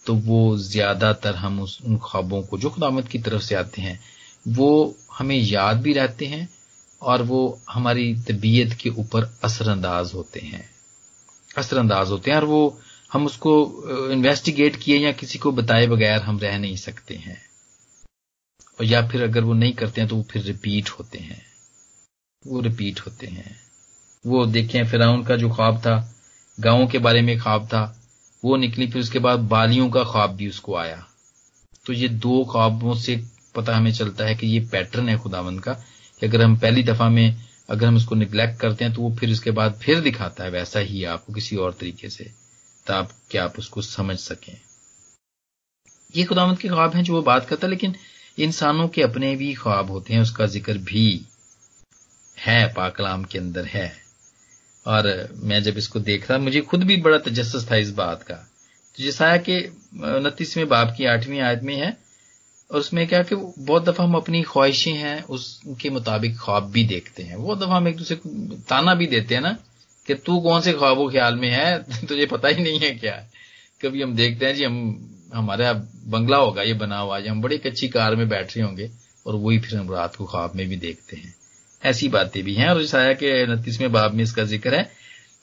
[0.06, 3.98] तो वो ज़्यादातर हम उस, उन ख्वाबों को, जो खुदावंत की तरफ़ से आते हैं,
[4.48, 6.48] वो हमें याद भी रहते हैं
[7.02, 7.40] और वो
[7.70, 10.64] हमारी तबीयत के ऊपर असरअंदाज होते हैं।
[11.58, 12.60] असरअंदाज होते हैं और वो
[13.12, 17.40] हम उसको इन्वेस्टिगेट किए या किसी को बताए बगैर हम रह नहीं सकते हैं।
[18.78, 21.42] और या फिर अगर वो नहीं करते हैं तो वो फिर रिपीट होते हैं।
[22.46, 23.56] वो रिपीट होते हैं।
[24.26, 25.96] वो देखें फिर का जो ख्वाब था,
[26.60, 27.82] गाँवों के बारे में ख्वाब था,
[28.44, 31.06] वो निकली, फिर उसके बाद बालियों का ख्वाब भी उसको आया।
[31.86, 33.16] तो ये दो ख्वाबों से
[33.54, 35.72] पता हमें चलता है कि ये पैटर्न है खुदावंद का,
[36.20, 37.36] कि अगर हम पहली दफ़ा में,
[37.70, 40.80] अगर हम उसको निग्लेक्ट करते हैं तो वो फिर उसके बाद फिर दिखाता है, वैसा
[40.80, 42.45] ही आपको किसी और तरीके से।
[42.88, 44.56] ताकि तो आप उसको समझ सकें?
[46.16, 47.94] ये खुदावंत के ख्वाब हैं जो वो बात करता लेकिन
[48.38, 51.26] इंसानों के अपने भी ख्वाब होते हैं, उसका ज़िक्र भी
[52.36, 53.92] है, पाकलाम के अंदर है।
[54.86, 55.06] और
[55.42, 59.02] मैं जब इसको देख रहा, मुझे खुद भी बड़ा तजस था इस बात का। तो
[59.02, 59.58] जैसा कि
[60.16, 61.96] उनतीसवें बाप की आठवीं आयत में है,
[62.70, 67.22] और उसमें क्या कि बहुत दफ़ा हम अपनी ख्वाहिशें हैं, उसके मुताबिक ख्वाब भी देखते
[67.22, 69.56] हैं। बहुत दफ़ा हम एक दूसरे को ताना भी देते हैं ना
[70.06, 71.82] कि तू कौन से ख्वाबों ख्याल में है?
[72.08, 73.14] तुझे पता ही नहीं है क्या?
[73.14, 73.36] है
[73.82, 75.72] कभी हम देखते हैं जी, हम, हमारा
[76.06, 78.90] बंगला होगा, ये बना हुआ आज हम बड़ी कच्ची कार में बैठ रहे होंगे,
[79.26, 81.34] और वही फिर हम रात को ख्वाब में भी देखते हैं।
[81.84, 84.90] ऐसी बातें भी हैं, और इस आया के उनतीसवें बाब में इसका ज़िक्र है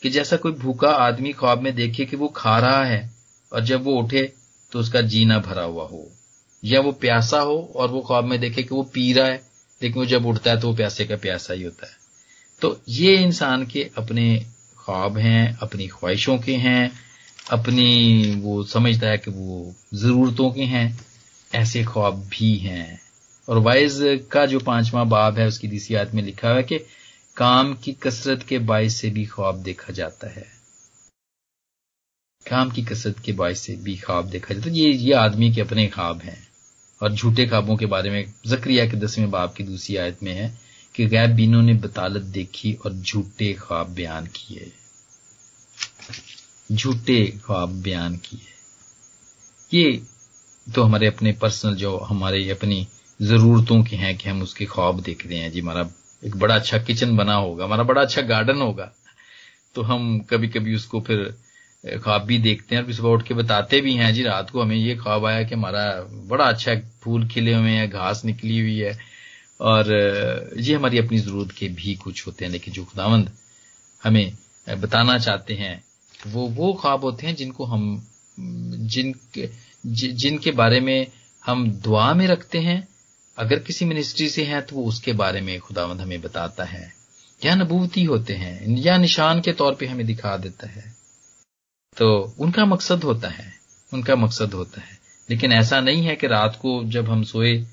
[0.02, 3.14] कि जैसा कोई भूखा आदमी ख्वाब में देखे कि वो खा रहा है,
[3.54, 4.34] और जब वो उठे
[4.72, 6.12] तो उसका जीना भरा हुआ हो।
[6.66, 9.42] या वो प्यासा हो, और वो ख्वाब में देखे कि वो पी रहा है,
[9.84, 11.94] लेकिन वो जब उठता है तो वो प्यासे का प्यासा ही होता है।
[12.62, 14.46] तो ये इंसान के अपने
[14.86, 16.92] ख्वाब हैं, अपनी ख्वाहिशों के हैं,
[17.52, 21.00] अपनी वो समझता है कि वो जरूरतों के हैं,
[21.56, 23.02] ऐसे ख्वाब भी हैं।
[23.50, 24.00] और वाइज
[24.32, 26.80] का जो पांचवा बाब है, उसकी तीसरी आयत में लिखा हुआ है कि
[27.38, 30.46] काम की कसरत के बायस से भी ख्वाब देखा जाता है।
[32.50, 35.62] काम की कसरत के बायस से भी ख्वाब देखा जाता है। ये ये आदमी के
[35.62, 36.48] अपने ख्वाब हैं।
[37.04, 40.73] और झूठे ख्वाबों के बारे में जक्रिया के दसवें बाब की दूसरी आयत में है।
[40.96, 44.72] कि गैब बीनों ने बतालत देखी और झूठे ख्वाब बयान किए।
[46.72, 48.50] झूठे ख्वाब बयान किए।
[49.74, 50.02] ये
[50.68, 52.88] तो हमारे अपने पर्सनल जो हमारे अपनी
[53.22, 55.90] जरूरतों के हैं कि हम उसके ख्वाब देख रहे हैं। जी, हमारा
[56.26, 58.92] एक बड़ा अच्छा किचन बना होगा, हमारा बड़ा अच्छा गार्डन होगा।
[59.76, 61.36] तो हम कभी कभी उसको फिर
[62.04, 64.76] ख्वाब भी देखते हैं और सुबह उठ के बताते भी हैं। जी, रात को हमें
[64.76, 65.86] ये ख्वाब आया कि हमारा
[66.28, 69.13] बड़ा अच्छा फूल खिले हुए हैं, घास निकली हुई है।
[69.64, 69.86] और,
[70.58, 73.32] ये हमारी अपनी ज़रूरत के भी कुछ होते हैं, लेकिन जो खुदावंद
[74.04, 74.38] हमें
[74.70, 75.84] बताना चाहते हैं,
[76.28, 78.08] वो वो ख्वाब होते हैं जिनको हम
[78.74, 79.16] जिन
[79.86, 81.08] जिनके बारे में
[81.46, 82.88] हम दुआ में रखते हैं।
[83.38, 86.94] अगर किसी मिनिस्ट्री से हैं तो वो उसके बारे में खुदावंद हमें बताता है।
[87.46, 88.78] या नबूती होते हैं?
[88.78, 90.96] या निशान के तौर पे हमें दिखा देता है।
[91.98, 93.54] तो उनका मकसद होता है,
[93.94, 95.00] उनका मकसद होता है।
[95.30, 97.66] लेकिन ऐसा नहीं है कि रात को जब हम सोए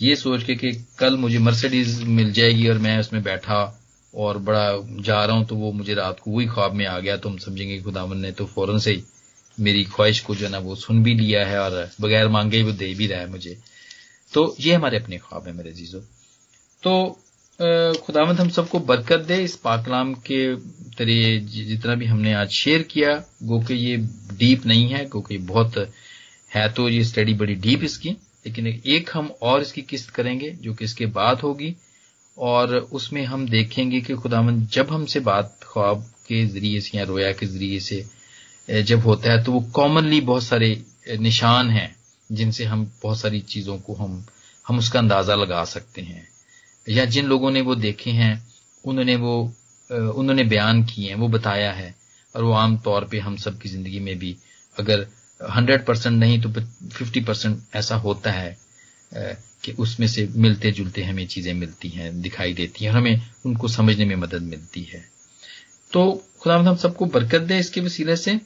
[0.00, 3.58] ये सोच के कि कल मुझे मर्सिडीज मिल जाएगी और मैं उसमें बैठा
[4.14, 4.66] और बड़ा
[5.02, 7.36] जा रहा हूँ तो वो मुझे रात को वही ख्वाब में आ गया। तो हम
[7.38, 9.02] समझेंगे खुदावन ने तो फ़ौरन से ही
[9.58, 12.72] मेरी ख्वाहिश को जो है ना वो सुन भी लिया है और बगैर मांगे वो
[12.72, 13.56] दे भी रहा है मुझे।
[14.32, 16.00] तो ये हमारे अपने ख्वाब है मेरे जीजो
[16.82, 17.22] तो
[17.98, 20.40] खुदावंद हम सबको बरकत दे इस पाकलाम के
[20.96, 23.96] तरीके जितना भी हमने आज शेयर किया। गो कि ये
[24.38, 25.78] डीप नहीं है, गो कि बहुत
[26.50, 28.16] है तो ये स्टडी बड़ी डीप इसकी।
[28.46, 31.74] लेकिन एक हम और इसकी किस्त करेंगे, जो कि इसके बाद होगी,
[32.36, 37.32] और उसमें हम देखेंगे कि खुदावंद जब हमसे बात ख्वाब के ज़रिए से या रोया
[37.32, 40.68] के ज़रिए से जब होता है तो वो कॉमनली बहुत सारे
[41.20, 41.94] निशान हैं,
[42.30, 44.24] जिनसे हम बहुत सारी चीज़ों को हम
[44.66, 46.26] हम उसका अंदाज़ा लगा सकते हैं।
[46.86, 48.46] या जिन लोगों ने वो देखे हैं,
[48.84, 49.34] उन्होंने वो
[49.90, 51.94] उन्होंने बयान किए हैं, वो बताया है,
[52.34, 54.36] और वो आम तौर पे हम सब की ज़िंदगी में भी
[54.76, 55.06] अगर
[55.40, 56.48] हंड्रेड परसेंट नहीं तो
[56.90, 58.56] फिफ्टी परसेंट ऐसा होता है
[59.64, 64.04] कि उसमें से मिलते जुलते हमें चीज़ें मिलती हैं, दिखाई देती हैं, हमें उनको समझने
[64.04, 65.04] में मदद मिलती है।
[65.92, 68.38] तो खुदा हम सबको बरकत दे इसके वसीले से,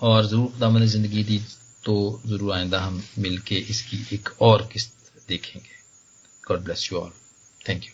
[0.00, 1.38] और ज़रूर खुदा ने ज़िंदगी दी
[1.84, 4.92] तो ज़रूर आइंदा हम मिलके इसकी एक और किस्त
[5.28, 5.76] देखेंगे।
[6.48, 7.12] God bless you all
[7.68, 7.92] thank you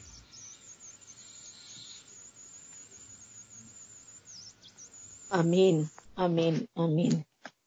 [5.38, 5.86] आमीन
[6.18, 7.22] आमीन आमीन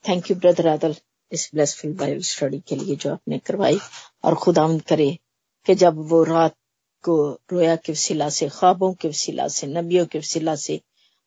[0.05, 0.95] थैंक यू ब्रदर आदल
[1.31, 3.77] इस ब्लेसफुल बाइबल स्टडी के लिए जो आपने करवाई।
[4.23, 5.17] और खुदाम करे
[5.65, 6.55] कि जब वो रात
[7.03, 7.15] को
[7.51, 10.79] रोया के वसीला से, ख्वाबों के वसीला से, नबियों के वसीला से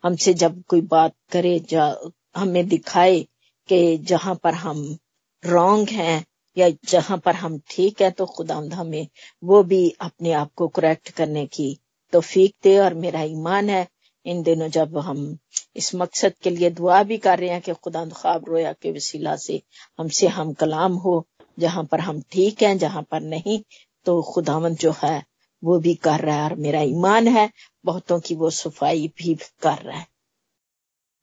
[0.04, 1.96] हमसे जब कोई बात करे, जा,
[2.36, 3.20] हमें दिखाए
[3.68, 4.96] कि जहाँ पर हम
[5.42, 6.24] रॉन्ग हैं
[6.56, 9.06] या जहाँ पर हम ठीक है तो खुदा हमें
[9.44, 11.68] वो भी अपने आप को करेक्ट करने की
[12.12, 13.86] तोफीक दे। और मेरा ईमान है
[14.26, 15.38] इन दिनों जब हम
[15.76, 19.36] इस मकसद के लिए दुआ भी कर रहे हैं कि खुदा ख्वाब रोया के वसीला
[19.36, 19.60] से
[19.98, 21.24] हमसे हम कलाम हो,
[21.58, 23.60] जहाँ पर हम ठीक हैं, जहाँ पर नहीं
[24.06, 25.22] तो खुदावंद जो है,
[25.62, 27.50] वो भी कर रहा है और मेरा ईमान है,
[27.84, 30.06] बहुतों की वो सफ़ाई भी कर रहा है।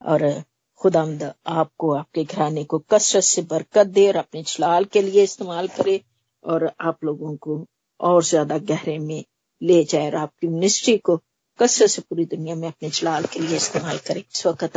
[0.01, 0.43] और
[0.81, 5.67] खुदामद आपको, आपके घराने को कसरत से बरकत दे और अपने छलाल के लिए इस्तेमाल
[5.67, 6.01] करे
[6.43, 7.65] और आप लोगों को
[7.99, 9.23] और ज़्यादा गहरे में
[9.61, 11.19] ले जाए और आपकी मिनिस्ट्री को
[11.59, 14.75] कसरत से पूरी दुनिया में अपने जलाल के लिए इस्तेमाल करें। इस वक्त